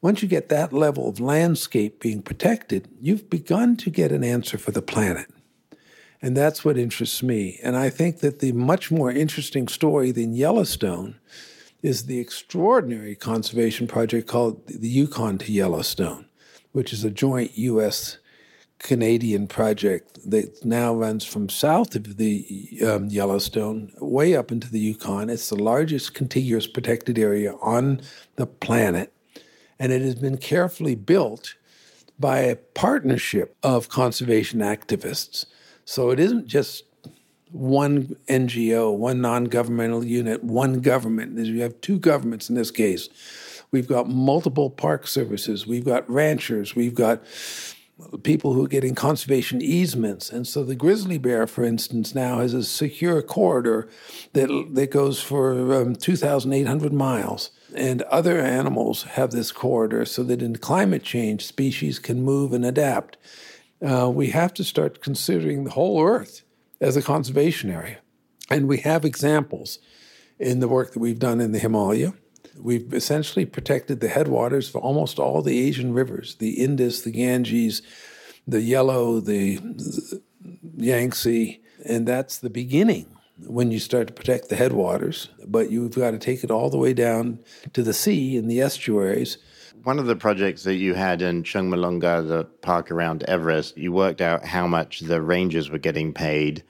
Once 0.00 0.22
you 0.22 0.28
get 0.28 0.48
that 0.48 0.72
level 0.72 1.08
of 1.08 1.20
landscape 1.20 2.00
being 2.00 2.22
protected, 2.22 2.88
you've 3.00 3.28
begun 3.28 3.76
to 3.76 3.90
get 3.90 4.12
an 4.12 4.24
answer 4.24 4.56
for 4.56 4.70
the 4.70 4.82
planet. 4.82 5.26
And 6.22 6.36
that's 6.36 6.64
what 6.64 6.78
interests 6.78 7.22
me. 7.22 7.58
And 7.62 7.76
I 7.76 7.90
think 7.90 8.20
that 8.20 8.38
the 8.40 8.52
much 8.52 8.90
more 8.90 9.10
interesting 9.10 9.68
story 9.68 10.10
than 10.10 10.34
Yellowstone 10.34 11.18
is 11.82 12.06
the 12.06 12.18
extraordinary 12.18 13.14
conservation 13.14 13.86
project 13.86 14.26
called 14.26 14.66
the 14.66 14.88
Yukon 14.88 15.38
to 15.38 15.52
Yellowstone, 15.52 16.26
which 16.72 16.92
is 16.92 17.04
a 17.04 17.10
joint 17.10 17.56
U.S. 17.58 18.18
Canadian 18.78 19.46
project 19.46 20.18
that 20.30 20.64
now 20.64 20.94
runs 20.94 21.24
from 21.24 21.48
south 21.48 21.94
of 21.94 22.16
the 22.16 22.80
um, 22.86 23.08
Yellowstone 23.08 23.92
way 23.98 24.36
up 24.36 24.52
into 24.52 24.70
the 24.70 24.78
Yukon. 24.78 25.30
It's 25.30 25.48
the 25.48 25.56
largest 25.56 26.14
contiguous 26.14 26.66
protected 26.66 27.18
area 27.18 27.54
on 27.60 28.00
the 28.36 28.46
planet, 28.46 29.12
and 29.78 29.92
it 29.92 30.02
has 30.02 30.14
been 30.14 30.38
carefully 30.38 30.94
built 30.94 31.56
by 32.18 32.38
a 32.38 32.56
partnership 32.56 33.56
of 33.62 33.88
conservation 33.88 34.60
activists 34.60 35.46
so 35.88 36.10
it 36.10 36.20
isn't 36.20 36.46
just 36.46 36.84
one 37.50 38.14
NGO, 38.28 38.94
one 38.94 39.22
non 39.22 39.44
governmental 39.44 40.04
unit, 40.04 40.44
one 40.44 40.80
government. 40.82 41.38
You 41.38 41.62
have 41.62 41.80
two 41.80 41.98
governments 41.98 42.50
in 42.50 42.56
this 42.56 42.70
case. 42.70 43.08
We've 43.70 43.88
got 43.88 44.06
multiple 44.06 44.68
park 44.68 45.06
services, 45.06 45.66
we've 45.66 45.86
got 45.86 46.08
ranchers, 46.10 46.76
we've 46.76 46.94
got 46.94 47.22
people 48.22 48.52
who 48.52 48.64
are 48.64 48.68
getting 48.68 48.94
conservation 48.94 49.60
easements. 49.60 50.30
And 50.30 50.46
so 50.46 50.62
the 50.62 50.74
grizzly 50.74 51.18
bear, 51.18 51.46
for 51.46 51.64
instance, 51.64 52.14
now 52.14 52.38
has 52.38 52.54
a 52.54 52.62
secure 52.62 53.22
corridor 53.22 53.88
that, 54.34 54.48
that 54.72 54.90
goes 54.90 55.20
for 55.20 55.74
um, 55.74 55.96
2,800 55.96 56.92
miles. 56.92 57.50
And 57.74 58.02
other 58.02 58.40
animals 58.40 59.02
have 59.02 59.30
this 59.30 59.52
corridor 59.52 60.04
so 60.04 60.22
that 60.24 60.42
in 60.42 60.56
climate 60.56 61.02
change, 61.02 61.44
species 61.44 61.98
can 61.98 62.22
move 62.22 62.52
and 62.52 62.64
adapt 62.64 63.16
uh, 63.80 64.10
we 64.12 64.28
have 64.28 64.52
to 64.54 64.64
start 64.64 65.00
considering 65.00 65.64
the 65.64 65.70
whole 65.70 66.02
Earth 66.02 66.42
as 66.80 66.96
a 66.96 67.02
conservation 67.02 67.70
area. 67.70 67.98
And 68.50 68.66
we 68.66 68.78
have 68.78 69.04
examples 69.04 69.78
in 70.38 70.60
the 70.60 70.68
work 70.68 70.92
that 70.92 71.00
we've 71.00 71.18
done 71.18 71.40
in 71.40 71.52
the 71.52 71.58
Himalaya. 71.58 72.14
We've 72.58 72.92
essentially 72.92 73.46
protected 73.46 74.00
the 74.00 74.08
headwaters 74.08 74.68
for 74.68 74.80
almost 74.80 75.18
all 75.18 75.42
the 75.42 75.58
Asian 75.66 75.92
rivers 75.92 76.34
the 76.36 76.60
Indus, 76.62 77.02
the 77.02 77.10
Ganges, 77.10 77.82
the 78.46 78.60
Yellow, 78.60 79.20
the, 79.20 79.60
Yangtze, 80.76 81.60
and 81.84 82.06
that's 82.06 82.38
the 82.38 82.50
beginning 82.50 83.06
when 83.46 83.70
you 83.70 83.78
start 83.78 84.08
to 84.08 84.12
protect 84.12 84.48
the 84.48 84.56
headwaters. 84.56 85.28
But 85.46 85.70
you've 85.70 85.94
got 85.94 86.10
to 86.12 86.18
take 86.18 86.42
it 86.42 86.50
all 86.50 86.70
the 86.70 86.78
way 86.78 86.92
down 86.92 87.40
to 87.72 87.82
the 87.82 87.94
sea 87.94 88.36
and 88.36 88.50
the 88.50 88.60
estuaries 88.60 89.38
one 89.84 89.98
of 89.98 90.06
the 90.06 90.16
projects 90.16 90.64
that 90.64 90.74
you 90.74 90.94
had 90.94 91.22
in 91.22 91.42
Chomolungma, 91.42 92.26
the 92.28 92.44
park 92.62 92.90
around 92.90 93.22
Everest, 93.24 93.76
you 93.76 93.92
worked 93.92 94.20
out 94.20 94.44
how 94.44 94.66
much 94.66 95.00
the 95.00 95.22
rangers 95.22 95.70
were 95.70 95.78
getting 95.78 96.12
paid. 96.12 96.62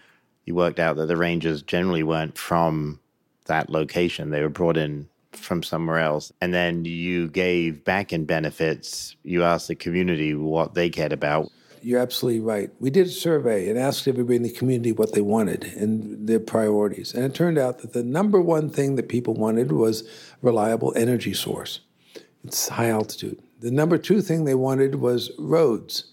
You 0.44 0.54
worked 0.54 0.78
out 0.78 0.96
that 0.96 1.06
the 1.06 1.16
rangers 1.16 1.62
generally 1.62 2.02
weren't 2.02 2.38
from 2.38 3.00
that 3.46 3.70
location, 3.70 4.30
they 4.30 4.42
were 4.42 4.48
brought 4.50 4.76
in 4.76 5.08
from 5.32 5.62
somewhere 5.62 5.98
else. 5.98 6.32
And 6.40 6.52
then 6.54 6.84
you 6.84 7.28
gave 7.28 7.84
back 7.84 8.12
in 8.12 8.24
benefits. 8.24 9.16
You 9.22 9.44
asked 9.44 9.68
the 9.68 9.74
community 9.74 10.34
what 10.34 10.74
they 10.74 10.90
cared 10.90 11.12
about. 11.12 11.50
You're 11.80 12.00
absolutely 12.00 12.40
right. 12.40 12.70
We 12.80 12.90
did 12.90 13.06
a 13.06 13.10
survey 13.10 13.68
and 13.68 13.78
asked 13.78 14.08
everybody 14.08 14.36
in 14.36 14.42
the 14.42 14.50
community 14.50 14.92
what 14.92 15.12
they 15.12 15.20
wanted 15.20 15.64
and 15.64 16.26
their 16.26 16.40
priorities. 16.40 17.14
And 17.14 17.24
it 17.24 17.34
turned 17.34 17.58
out 17.58 17.78
that 17.80 17.92
the 17.92 18.02
number 18.02 18.40
one 18.40 18.68
thing 18.68 18.96
that 18.96 19.08
people 19.08 19.34
wanted 19.34 19.70
was 19.70 20.08
reliable 20.42 20.92
energy 20.96 21.34
source. 21.34 21.80
It's 22.44 22.68
high 22.68 22.88
altitude. 22.88 23.40
The 23.60 23.70
number 23.70 23.98
two 23.98 24.22
thing 24.22 24.44
they 24.44 24.54
wanted 24.54 24.96
was 24.96 25.30
roads 25.38 26.04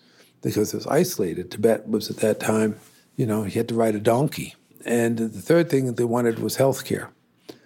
because 0.41 0.73
it 0.73 0.77
was 0.77 0.87
isolated. 0.87 1.49
Tibet 1.49 1.87
was 1.87 2.09
at 2.09 2.17
that 2.17 2.39
time, 2.39 2.79
you 3.15 3.25
know, 3.25 3.43
you 3.43 3.51
had 3.51 3.69
to 3.69 3.75
ride 3.75 3.95
a 3.95 3.99
donkey. 3.99 4.55
And 4.85 5.17
the 5.17 5.29
third 5.29 5.69
thing 5.69 5.87
that 5.87 5.97
they 5.97 6.03
wanted 6.03 6.39
was 6.39 6.57
health 6.57 6.85
care. 6.85 7.09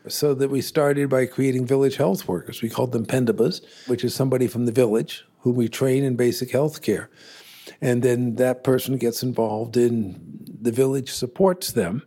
So 0.10 0.34
that 0.34 0.50
we 0.50 0.62
started 0.62 1.10
by 1.10 1.26
creating 1.26 1.66
village 1.66 1.98
health 1.98 2.28
workers. 2.28 2.62
We 2.62 2.70
called 2.70 2.92
them 2.92 3.06
pendabas, 3.06 3.62
which 3.88 4.04
is 4.04 4.14
somebody 4.14 4.48
from 4.48 4.66
the 4.66 4.72
village 4.72 5.26
whom 5.42 5.56
we 5.56 5.70
train 5.70 6.04
in 6.04 6.16
basic 6.16 6.52
health 6.52 6.82
care. 6.82 7.10
And 7.82 8.04
then 8.04 8.36
that 8.36 8.64
person 8.64 8.98
gets 8.98 9.24
involved 9.24 9.78
in 9.78 10.40
the 10.62 10.72
village 10.72 11.12
supports 11.12 11.72
them 11.72 12.04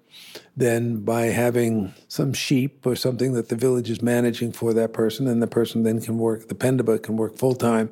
then 0.56 1.02
by 1.02 1.26
having 1.26 1.94
some 2.08 2.32
sheep 2.34 2.86
or 2.86 2.94
something 2.94 3.32
that 3.32 3.48
the 3.48 3.56
village 3.56 3.88
is 3.88 4.02
managing 4.02 4.52
for 4.52 4.74
that 4.74 4.92
person, 4.92 5.26
and 5.26 5.42
the 5.42 5.46
person 5.46 5.82
then 5.82 6.00
can 6.00 6.18
work, 6.18 6.48
the 6.48 6.54
Pendaba 6.54 7.02
can 7.02 7.16
work 7.16 7.36
full 7.38 7.54
time 7.54 7.90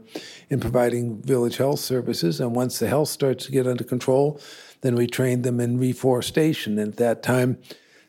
in 0.50 0.60
providing 0.60 1.22
village 1.22 1.56
health 1.56 1.80
services. 1.80 2.40
And 2.40 2.54
once 2.54 2.78
the 2.78 2.88
health 2.88 3.08
starts 3.08 3.46
to 3.46 3.52
get 3.52 3.66
under 3.66 3.84
control, 3.84 4.40
then 4.82 4.94
we 4.94 5.06
train 5.06 5.42
them 5.42 5.60
in 5.60 5.78
reforestation. 5.78 6.78
And 6.78 6.92
at 6.92 6.98
that 6.98 7.22
time, 7.22 7.58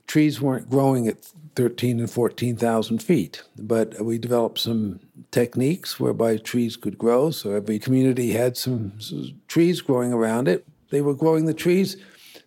trees 0.06 0.42
weren't 0.42 0.70
growing 0.70 1.08
at 1.08 1.26
13 1.56 2.00
and 2.00 2.10
14,000 2.10 3.02
feet, 3.02 3.44
but 3.58 4.00
we 4.04 4.18
developed 4.18 4.60
some 4.60 5.00
techniques 5.32 6.00
whereby 6.00 6.38
trees 6.38 6.78
could 6.78 6.98
grow. 6.98 7.32
So 7.32 7.52
every 7.52 7.80
community 7.80 8.32
had 8.32 8.58
some 8.58 8.94
trees 9.48 9.82
growing 9.82 10.14
around 10.14 10.48
it. 10.48 10.66
They 10.90 11.02
were 11.02 11.14
growing 11.14 11.46
the 11.46 11.54
trees 11.54 11.98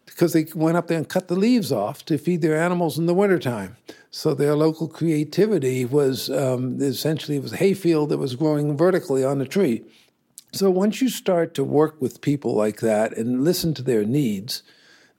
because 0.06 0.32
they 0.32 0.46
went 0.54 0.76
up 0.76 0.88
there 0.88 0.98
and 0.98 1.08
cut 1.08 1.28
the 1.28 1.36
leaves 1.36 1.72
off 1.72 2.04
to 2.06 2.18
feed 2.18 2.42
their 2.42 2.58
animals 2.58 2.98
in 2.98 3.06
the 3.06 3.14
wintertime. 3.14 3.76
So 4.10 4.32
their 4.32 4.54
local 4.54 4.86
creativity 4.86 5.84
was 5.84 6.30
um, 6.30 6.80
essentially 6.80 7.36
it 7.36 7.42
was 7.42 7.52
a 7.52 7.56
hayfield 7.56 8.10
that 8.10 8.18
was 8.18 8.36
growing 8.36 8.76
vertically 8.76 9.24
on 9.24 9.38
the 9.38 9.46
tree. 9.46 9.82
So 10.52 10.70
once 10.70 11.02
you 11.02 11.08
start 11.08 11.52
to 11.54 11.64
work 11.64 12.00
with 12.00 12.20
people 12.20 12.54
like 12.54 12.78
that 12.80 13.16
and 13.16 13.42
listen 13.42 13.74
to 13.74 13.82
their 13.82 14.04
needs, 14.04 14.62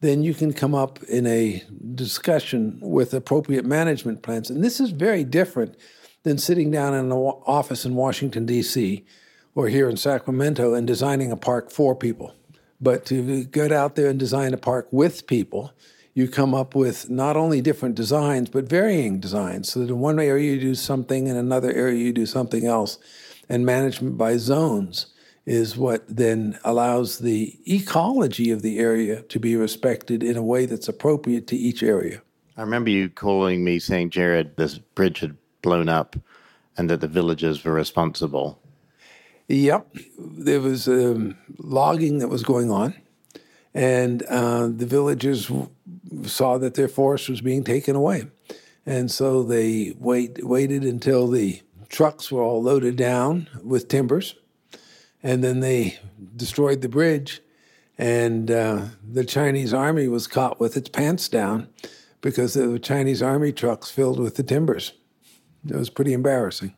then 0.05 0.23
you 0.23 0.33
can 0.33 0.53
come 0.53 0.75
up 0.75 1.01
in 1.03 1.25
a 1.25 1.63
discussion 1.93 2.79
with 2.81 3.13
appropriate 3.13 3.65
management 3.65 4.21
plans. 4.21 4.49
And 4.49 4.63
this 4.63 4.79
is 4.79 4.91
very 4.91 5.23
different 5.23 5.75
than 6.23 6.37
sitting 6.37 6.71
down 6.71 6.93
in 6.93 7.05
an 7.05 7.11
office 7.11 7.85
in 7.85 7.95
Washington, 7.95 8.45
D.C. 8.45 9.05
or 9.53 9.67
here 9.67 9.89
in 9.89 9.97
Sacramento 9.97 10.73
and 10.73 10.85
designing 10.85 11.31
a 11.31 11.37
park 11.37 11.71
for 11.71 11.95
people. 11.95 12.33
But 12.81 13.05
to 13.05 13.45
get 13.45 13.71
out 13.71 13.95
there 13.95 14.09
and 14.09 14.19
design 14.19 14.53
a 14.53 14.57
park 14.57 14.87
with 14.91 15.27
people, 15.27 15.71
you 16.13 16.27
come 16.27 16.53
up 16.53 16.75
with 16.75 17.09
not 17.09 17.35
only 17.35 17.61
different 17.61 17.95
designs, 17.95 18.49
but 18.49 18.69
varying 18.69 19.19
designs. 19.19 19.71
So 19.71 19.79
that 19.81 19.89
in 19.89 19.99
one 19.99 20.19
area 20.19 20.53
you 20.53 20.59
do 20.59 20.75
something, 20.75 21.27
in 21.27 21.35
another 21.35 21.71
area 21.71 22.03
you 22.03 22.13
do 22.13 22.25
something 22.25 22.65
else. 22.65 22.97
And 23.47 23.65
management 23.65 24.17
by 24.17 24.37
zones 24.37 25.07
is 25.45 25.77
what 25.77 26.03
then 26.07 26.57
allows 26.63 27.19
the 27.19 27.57
ecology 27.67 28.49
of 28.51 28.61
the 28.61 28.79
area 28.79 29.21
to 29.23 29.39
be 29.39 29.55
respected 29.55 30.23
in 30.23 30.37
a 30.37 30.43
way 30.43 30.65
that's 30.65 30.87
appropriate 30.87 31.47
to 31.47 31.55
each 31.55 31.83
area. 31.83 32.21
I 32.57 32.61
remember 32.61 32.89
you 32.89 33.09
calling 33.09 33.63
me 33.63 33.79
saying, 33.79 34.09
Jared, 34.11 34.57
this 34.57 34.77
bridge 34.77 35.19
had 35.19 35.37
blown 35.61 35.89
up 35.89 36.15
and 36.77 36.89
that 36.89 37.01
the 37.01 37.07
villagers 37.07 37.63
were 37.63 37.73
responsible. 37.73 38.59
Yep, 39.47 39.95
there 40.17 40.61
was 40.61 40.87
um, 40.87 41.37
logging 41.59 42.17
that 42.19 42.29
was 42.29 42.43
going 42.43 42.71
on, 42.71 42.95
and 43.75 44.23
uh, 44.23 44.67
the 44.67 44.87
villagers 44.87 45.51
saw 46.23 46.57
that 46.57 46.73
their 46.73 46.87
forest 46.87 47.29
was 47.29 47.41
being 47.41 47.63
taken 47.63 47.95
away, 47.95 48.23
and 48.87 49.11
so 49.11 49.43
they 49.43 49.93
wait, 49.99 50.43
waited 50.43 50.83
until 50.83 51.27
the 51.27 51.61
trucks 51.89 52.31
were 52.31 52.41
all 52.41 52.63
loaded 52.63 52.95
down 52.95 53.47
with 53.63 53.87
timbers, 53.87 54.33
and 55.25 55.43
then 55.43 55.59
they 55.59 55.99
destroyed 56.35 56.81
the 56.81 56.89
bridge, 56.89 57.41
and 57.97 58.49
uh, 58.49 58.85
the 59.03 59.25
Chinese 59.25 59.73
army 59.73 60.07
was 60.07 60.27
caught 60.27 60.59
with 60.59 60.77
its 60.77 60.89
pants 60.89 61.27
down 61.27 61.67
because 62.21 62.53
there 62.53 62.69
were 62.69 62.79
Chinese 62.79 63.21
army 63.21 63.51
trucks 63.51 63.89
filled 63.89 64.19
with 64.19 64.35
the 64.35 64.43
timbers. 64.43 64.93
It 65.67 65.75
was 65.75 65.89
pretty 65.89 66.13
embarrassing 66.13 66.73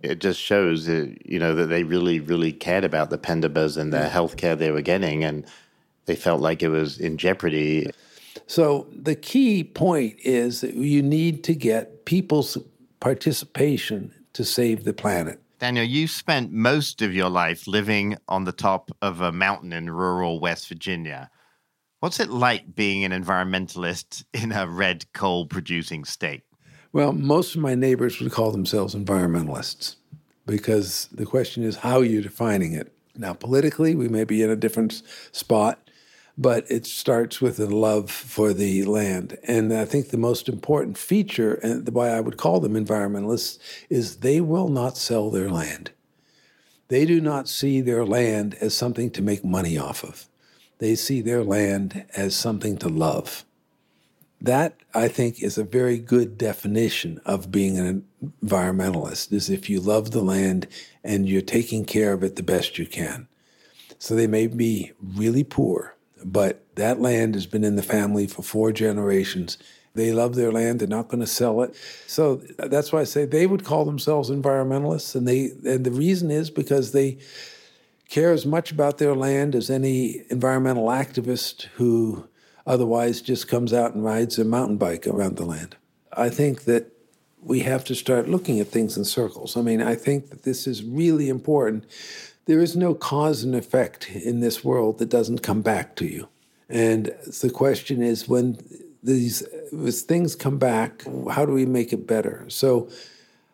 it 0.00 0.20
just 0.20 0.40
shows 0.40 0.86
that, 0.86 1.26
you 1.26 1.40
know 1.40 1.56
that 1.56 1.66
they 1.66 1.82
really 1.82 2.20
really 2.20 2.52
cared 2.52 2.84
about 2.84 3.10
the 3.10 3.18
pendabas 3.18 3.76
and 3.76 3.92
the 3.92 4.08
health 4.08 4.36
care 4.36 4.54
they 4.54 4.70
were 4.70 4.80
getting 4.80 5.24
and 5.24 5.44
they 6.06 6.14
felt 6.14 6.40
like 6.40 6.62
it 6.62 6.68
was 6.68 7.00
in 7.00 7.16
jeopardy 7.18 7.90
so 8.46 8.86
the 8.90 9.14
key 9.14 9.64
point 9.64 10.16
is 10.20 10.60
that 10.60 10.74
you 10.74 11.02
need 11.02 11.44
to 11.44 11.54
get 11.54 12.04
people's 12.04 12.56
participation 13.00 14.12
to 14.32 14.44
save 14.44 14.84
the 14.84 14.92
planet. 14.92 15.40
Daniel, 15.58 15.84
you 15.84 16.06
spent 16.06 16.52
most 16.52 17.02
of 17.02 17.12
your 17.12 17.28
life 17.28 17.66
living 17.66 18.16
on 18.28 18.44
the 18.44 18.52
top 18.52 18.92
of 19.02 19.20
a 19.20 19.32
mountain 19.32 19.72
in 19.72 19.90
rural 19.90 20.38
West 20.38 20.68
Virginia. 20.68 21.30
What's 21.98 22.20
it 22.20 22.30
like 22.30 22.76
being 22.76 23.02
an 23.04 23.10
environmentalist 23.10 24.24
in 24.32 24.52
a 24.52 24.68
red 24.68 25.12
coal 25.12 25.46
producing 25.46 26.04
state? 26.04 26.42
Well, 26.92 27.12
most 27.12 27.56
of 27.56 27.60
my 27.60 27.74
neighbors 27.74 28.20
would 28.20 28.30
call 28.30 28.52
themselves 28.52 28.94
environmentalists 28.94 29.96
because 30.46 31.08
the 31.10 31.26
question 31.26 31.64
is 31.64 31.76
how 31.76 32.02
you're 32.02 32.22
defining 32.22 32.72
it. 32.72 32.92
Now, 33.16 33.34
politically, 33.34 33.96
we 33.96 34.08
may 34.08 34.22
be 34.22 34.44
in 34.44 34.50
a 34.50 34.56
different 34.56 35.02
spot, 35.32 35.87
but 36.40 36.70
it 36.70 36.86
starts 36.86 37.40
with 37.40 37.58
a 37.58 37.66
love 37.66 38.10
for 38.10 38.52
the 38.52 38.84
land. 38.84 39.36
And 39.42 39.74
I 39.74 39.84
think 39.84 40.08
the 40.08 40.16
most 40.16 40.48
important 40.48 40.96
feature, 40.96 41.54
and 41.54 41.86
why 41.88 42.10
I 42.10 42.20
would 42.20 42.36
call 42.36 42.60
them 42.60 42.74
environmentalists, 42.74 43.58
is 43.90 44.18
they 44.18 44.40
will 44.40 44.68
not 44.68 44.96
sell 44.96 45.30
their 45.30 45.50
land. 45.50 45.90
They 46.86 47.04
do 47.04 47.20
not 47.20 47.48
see 47.48 47.80
their 47.80 48.04
land 48.04 48.56
as 48.60 48.72
something 48.72 49.10
to 49.10 49.22
make 49.22 49.44
money 49.44 49.76
off 49.76 50.04
of. 50.04 50.26
They 50.78 50.94
see 50.94 51.20
their 51.20 51.42
land 51.42 52.06
as 52.16 52.36
something 52.36 52.78
to 52.78 52.88
love. 52.88 53.44
That, 54.40 54.76
I 54.94 55.08
think, 55.08 55.42
is 55.42 55.58
a 55.58 55.64
very 55.64 55.98
good 55.98 56.38
definition 56.38 57.20
of 57.26 57.50
being 57.50 57.76
an 57.78 58.04
environmentalist, 58.44 59.32
is 59.32 59.50
if 59.50 59.68
you 59.68 59.80
love 59.80 60.12
the 60.12 60.22
land 60.22 60.68
and 61.02 61.28
you're 61.28 61.42
taking 61.42 61.84
care 61.84 62.12
of 62.12 62.22
it 62.22 62.36
the 62.36 62.44
best 62.44 62.78
you 62.78 62.86
can. 62.86 63.26
So 63.98 64.14
they 64.14 64.28
may 64.28 64.46
be 64.46 64.92
really 65.02 65.42
poor, 65.42 65.96
but 66.24 66.64
that 66.76 67.00
land 67.00 67.34
has 67.34 67.46
been 67.46 67.64
in 67.64 67.76
the 67.76 67.82
family 67.82 68.26
for 68.26 68.42
four 68.42 68.72
generations. 68.72 69.58
They 69.94 70.12
love 70.12 70.34
their 70.34 70.52
land. 70.52 70.80
They're 70.80 70.88
not 70.88 71.08
going 71.08 71.20
to 71.20 71.26
sell 71.26 71.62
it. 71.62 71.74
So 72.06 72.36
that's 72.58 72.92
why 72.92 73.00
I 73.00 73.04
say 73.04 73.24
they 73.24 73.46
would 73.46 73.64
call 73.64 73.84
themselves 73.84 74.30
environmentalists. 74.30 75.16
And 75.16 75.26
they 75.26 75.50
and 75.64 75.84
the 75.84 75.90
reason 75.90 76.30
is 76.30 76.50
because 76.50 76.92
they 76.92 77.18
care 78.08 78.32
as 78.32 78.46
much 78.46 78.70
about 78.70 78.98
their 78.98 79.14
land 79.14 79.54
as 79.54 79.70
any 79.70 80.22
environmental 80.30 80.86
activist 80.86 81.64
who 81.74 82.28
otherwise 82.66 83.20
just 83.20 83.48
comes 83.48 83.72
out 83.72 83.94
and 83.94 84.04
rides 84.04 84.38
a 84.38 84.44
mountain 84.44 84.76
bike 84.76 85.06
around 85.06 85.36
the 85.36 85.44
land. 85.44 85.76
I 86.12 86.28
think 86.28 86.64
that 86.64 86.92
we 87.42 87.60
have 87.60 87.84
to 87.84 87.94
start 87.94 88.28
looking 88.28 88.60
at 88.60 88.68
things 88.68 88.96
in 88.96 89.04
circles. 89.04 89.56
I 89.56 89.62
mean, 89.62 89.80
I 89.80 89.94
think 89.94 90.30
that 90.30 90.42
this 90.42 90.66
is 90.66 90.82
really 90.82 91.28
important 91.28 91.84
there 92.48 92.60
is 92.60 92.74
no 92.74 92.94
cause 92.94 93.44
and 93.44 93.54
effect 93.54 94.10
in 94.10 94.40
this 94.40 94.64
world 94.64 94.98
that 94.98 95.10
doesn't 95.10 95.42
come 95.42 95.60
back 95.60 95.94
to 95.96 96.06
you. 96.06 96.26
And 96.70 97.14
the 97.42 97.50
question 97.50 98.02
is 98.02 98.26
when 98.26 98.58
these 99.02 99.42
things 100.02 100.34
come 100.34 100.56
back, 100.56 101.04
how 101.30 101.44
do 101.44 101.52
we 101.52 101.66
make 101.66 101.92
it 101.92 102.06
better? 102.06 102.46
So 102.48 102.88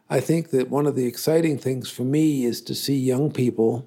I 0.08 0.20
think 0.20 0.50
that 0.50 0.70
one 0.70 0.86
of 0.86 0.94
the 0.94 1.06
exciting 1.06 1.58
things 1.58 1.90
for 1.90 2.04
me 2.04 2.44
is 2.44 2.62
to 2.62 2.74
see 2.74 2.96
young 2.96 3.32
people 3.32 3.84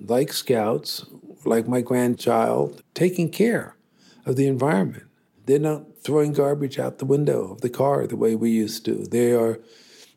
like 0.00 0.32
scouts, 0.32 1.06
like 1.44 1.68
my 1.68 1.80
grandchild, 1.80 2.82
taking 2.92 3.30
care 3.30 3.76
of 4.26 4.34
the 4.34 4.48
environment. 4.48 5.04
They're 5.46 5.60
not 5.60 5.84
throwing 6.02 6.32
garbage 6.32 6.76
out 6.76 6.98
the 6.98 7.04
window 7.04 7.52
of 7.52 7.60
the 7.60 7.70
car 7.70 8.04
the 8.04 8.16
way 8.16 8.34
we 8.34 8.50
used 8.50 8.84
to. 8.86 9.06
They 9.06 9.32
are 9.32 9.60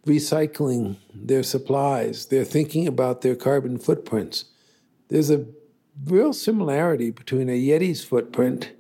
recycling 0.06 0.98
their 1.14 1.44
supplies, 1.44 2.26
they're 2.26 2.44
thinking 2.44 2.88
about 2.88 3.22
their 3.22 3.36
carbon 3.36 3.78
footprints. 3.80 4.46
There's 5.10 5.30
a 5.30 5.46
real 6.06 6.34
similarity 6.34 7.12
between 7.12 7.50
a 7.50 7.60
Yeti's 7.60 8.04
footprint 8.04 8.72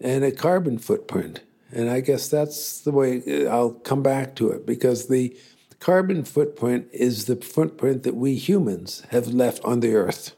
and 0.00 0.24
a 0.24 0.32
carbon 0.32 0.78
footprint. 0.78 1.40
And 1.70 1.90
I 1.90 2.00
guess 2.00 2.28
that's 2.28 2.80
the 2.80 2.92
way 2.92 3.22
uh, 3.26 3.50
I'll 3.50 3.72
come 3.72 4.02
back 4.02 4.34
to 4.36 4.50
it 4.50 4.64
because 4.66 5.08
the 5.08 5.36
carbon 5.80 6.24
footprint 6.24 6.88
is 6.92 7.26
the 7.26 7.36
footprint 7.36 8.02
that 8.04 8.16
we 8.16 8.34
humans 8.34 9.02
have 9.10 9.28
left 9.28 9.62
on 9.64 9.80
the 9.80 9.94
earth. 9.94 10.34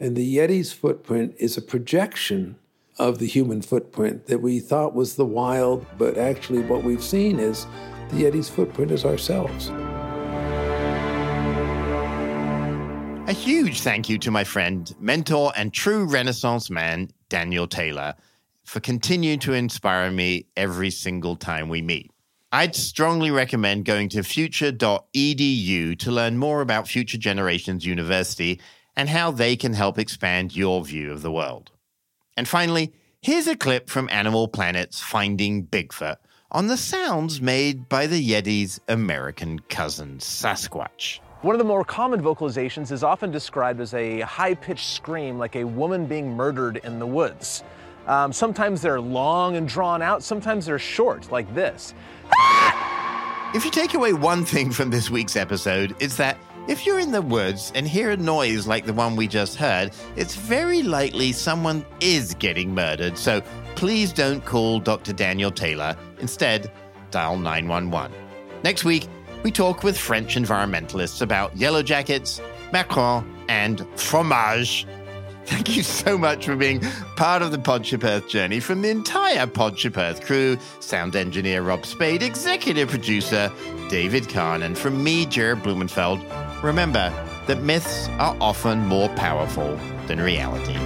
And 0.00 0.16
the 0.16 0.36
Yeti's 0.36 0.72
footprint 0.72 1.34
is 1.38 1.56
a 1.56 1.62
projection 1.62 2.56
of 2.98 3.18
the 3.18 3.26
human 3.26 3.62
footprint 3.62 4.26
that 4.26 4.42
we 4.42 4.58
thought 4.58 4.94
was 4.94 5.14
the 5.14 5.24
wild, 5.24 5.86
but 5.96 6.18
actually 6.18 6.60
what 6.62 6.82
we've 6.82 7.02
seen 7.02 7.38
is 7.38 7.66
the 8.10 8.24
Yeti's 8.24 8.48
footprint 8.48 8.90
is 8.90 9.04
ourselves. 9.04 9.70
A 13.28 13.32
huge 13.32 13.82
thank 13.82 14.08
you 14.08 14.18
to 14.18 14.30
my 14.30 14.42
friend, 14.42 14.94
mentor, 14.98 15.52
and 15.54 15.72
true 15.72 16.06
Renaissance 16.06 16.70
man, 16.70 17.10
Daniel 17.28 17.66
Taylor, 17.66 18.14
for 18.64 18.80
continuing 18.80 19.38
to 19.40 19.52
inspire 19.52 20.10
me 20.10 20.46
every 20.56 20.90
single 20.90 21.36
time 21.36 21.68
we 21.68 21.82
meet. 21.82 22.10
I'd 22.52 22.74
strongly 22.74 23.30
recommend 23.30 23.84
going 23.84 24.08
to 24.10 24.22
future.edu 24.22 25.98
to 25.98 26.10
learn 26.10 26.38
more 26.38 26.62
about 26.62 26.88
Future 26.88 27.18
Generations 27.18 27.84
University 27.84 28.60
and 28.96 29.10
how 29.10 29.30
they 29.30 29.54
can 29.56 29.74
help 29.74 29.98
expand 29.98 30.56
your 30.56 30.82
view 30.82 31.12
of 31.12 31.20
the 31.20 31.30
world. 31.30 31.70
And 32.34 32.48
finally, 32.48 32.94
here's 33.20 33.46
a 33.46 33.56
clip 33.56 33.90
from 33.90 34.08
Animal 34.10 34.48
Planet's 34.48 35.00
Finding 35.00 35.66
Bigfoot 35.66 36.16
on 36.50 36.66
the 36.66 36.76
sounds 36.76 37.42
made 37.42 37.88
by 37.88 38.06
the 38.06 38.26
Yeti's 38.26 38.80
American 38.88 39.58
cousin, 39.68 40.16
Sasquatch. 40.18 41.20
One 41.42 41.54
of 41.54 41.58
the 41.58 41.64
more 41.64 41.84
common 41.84 42.22
vocalizations 42.22 42.90
is 42.90 43.02
often 43.02 43.30
described 43.30 43.80
as 43.80 43.92
a 43.92 44.20
high 44.20 44.54
pitched 44.54 44.88
scream, 44.88 45.38
like 45.38 45.56
a 45.56 45.64
woman 45.64 46.06
being 46.06 46.34
murdered 46.34 46.78
in 46.78 46.98
the 46.98 47.06
woods. 47.06 47.62
Um, 48.06 48.32
sometimes 48.32 48.80
they're 48.80 49.00
long 49.00 49.56
and 49.56 49.68
drawn 49.68 50.00
out, 50.00 50.22
sometimes 50.22 50.64
they're 50.64 50.78
short, 50.78 51.30
like 51.30 51.54
this. 51.54 51.94
If 53.54 53.64
you 53.64 53.70
take 53.70 53.94
away 53.94 54.14
one 54.14 54.44
thing 54.44 54.70
from 54.70 54.90
this 54.90 55.10
week's 55.10 55.36
episode, 55.36 55.94
it's 56.00 56.16
that 56.16 56.38
if 56.68 56.84
you're 56.84 56.98
in 56.98 57.12
the 57.12 57.22
woods 57.22 57.72
and 57.74 57.88
hear 57.88 58.10
a 58.10 58.16
noise 58.16 58.66
like 58.66 58.84
the 58.84 58.92
one 58.92 59.16
we 59.16 59.26
just 59.26 59.56
heard, 59.56 59.90
it's 60.16 60.34
very 60.36 60.82
likely 60.82 61.32
someone 61.32 61.84
is 62.00 62.34
getting 62.34 62.74
murdered. 62.74 63.16
So 63.16 63.40
please 63.74 64.12
don't 64.12 64.44
call 64.44 64.78
Dr. 64.78 65.14
Daniel 65.14 65.50
Taylor. 65.50 65.96
Instead, 66.20 66.70
dial 67.10 67.38
911. 67.38 68.14
Next 68.62 68.84
week, 68.84 69.08
we 69.42 69.50
talk 69.50 69.82
with 69.82 69.96
French 69.96 70.36
environmentalists 70.36 71.22
about 71.22 71.56
yellow 71.56 71.82
jackets, 71.82 72.40
Macron, 72.70 73.24
and 73.48 73.86
fromage. 73.98 74.86
Thank 75.46 75.74
you 75.74 75.82
so 75.82 76.18
much 76.18 76.44
for 76.44 76.56
being 76.56 76.80
part 77.16 77.40
of 77.40 77.50
the 77.50 77.58
Podship 77.58 78.04
Earth 78.04 78.28
journey 78.28 78.60
from 78.60 78.82
the 78.82 78.90
entire 78.90 79.46
Podship 79.46 79.96
Earth 79.96 80.20
crew, 80.20 80.58
sound 80.80 81.16
engineer 81.16 81.62
Rob 81.62 81.86
Spade, 81.86 82.22
executive 82.22 82.90
producer 82.90 83.50
David 83.88 84.28
Kahn, 84.28 84.62
and 84.62 84.76
from 84.76 85.02
me, 85.02 85.24
Jared 85.24 85.62
Blumenfeld. 85.62 86.20
Remember 86.62 87.12
that 87.46 87.62
myths 87.62 88.08
are 88.18 88.36
often 88.40 88.80
more 88.80 89.08
powerful 89.10 89.78
than 90.08 90.20
reality. 90.20 90.76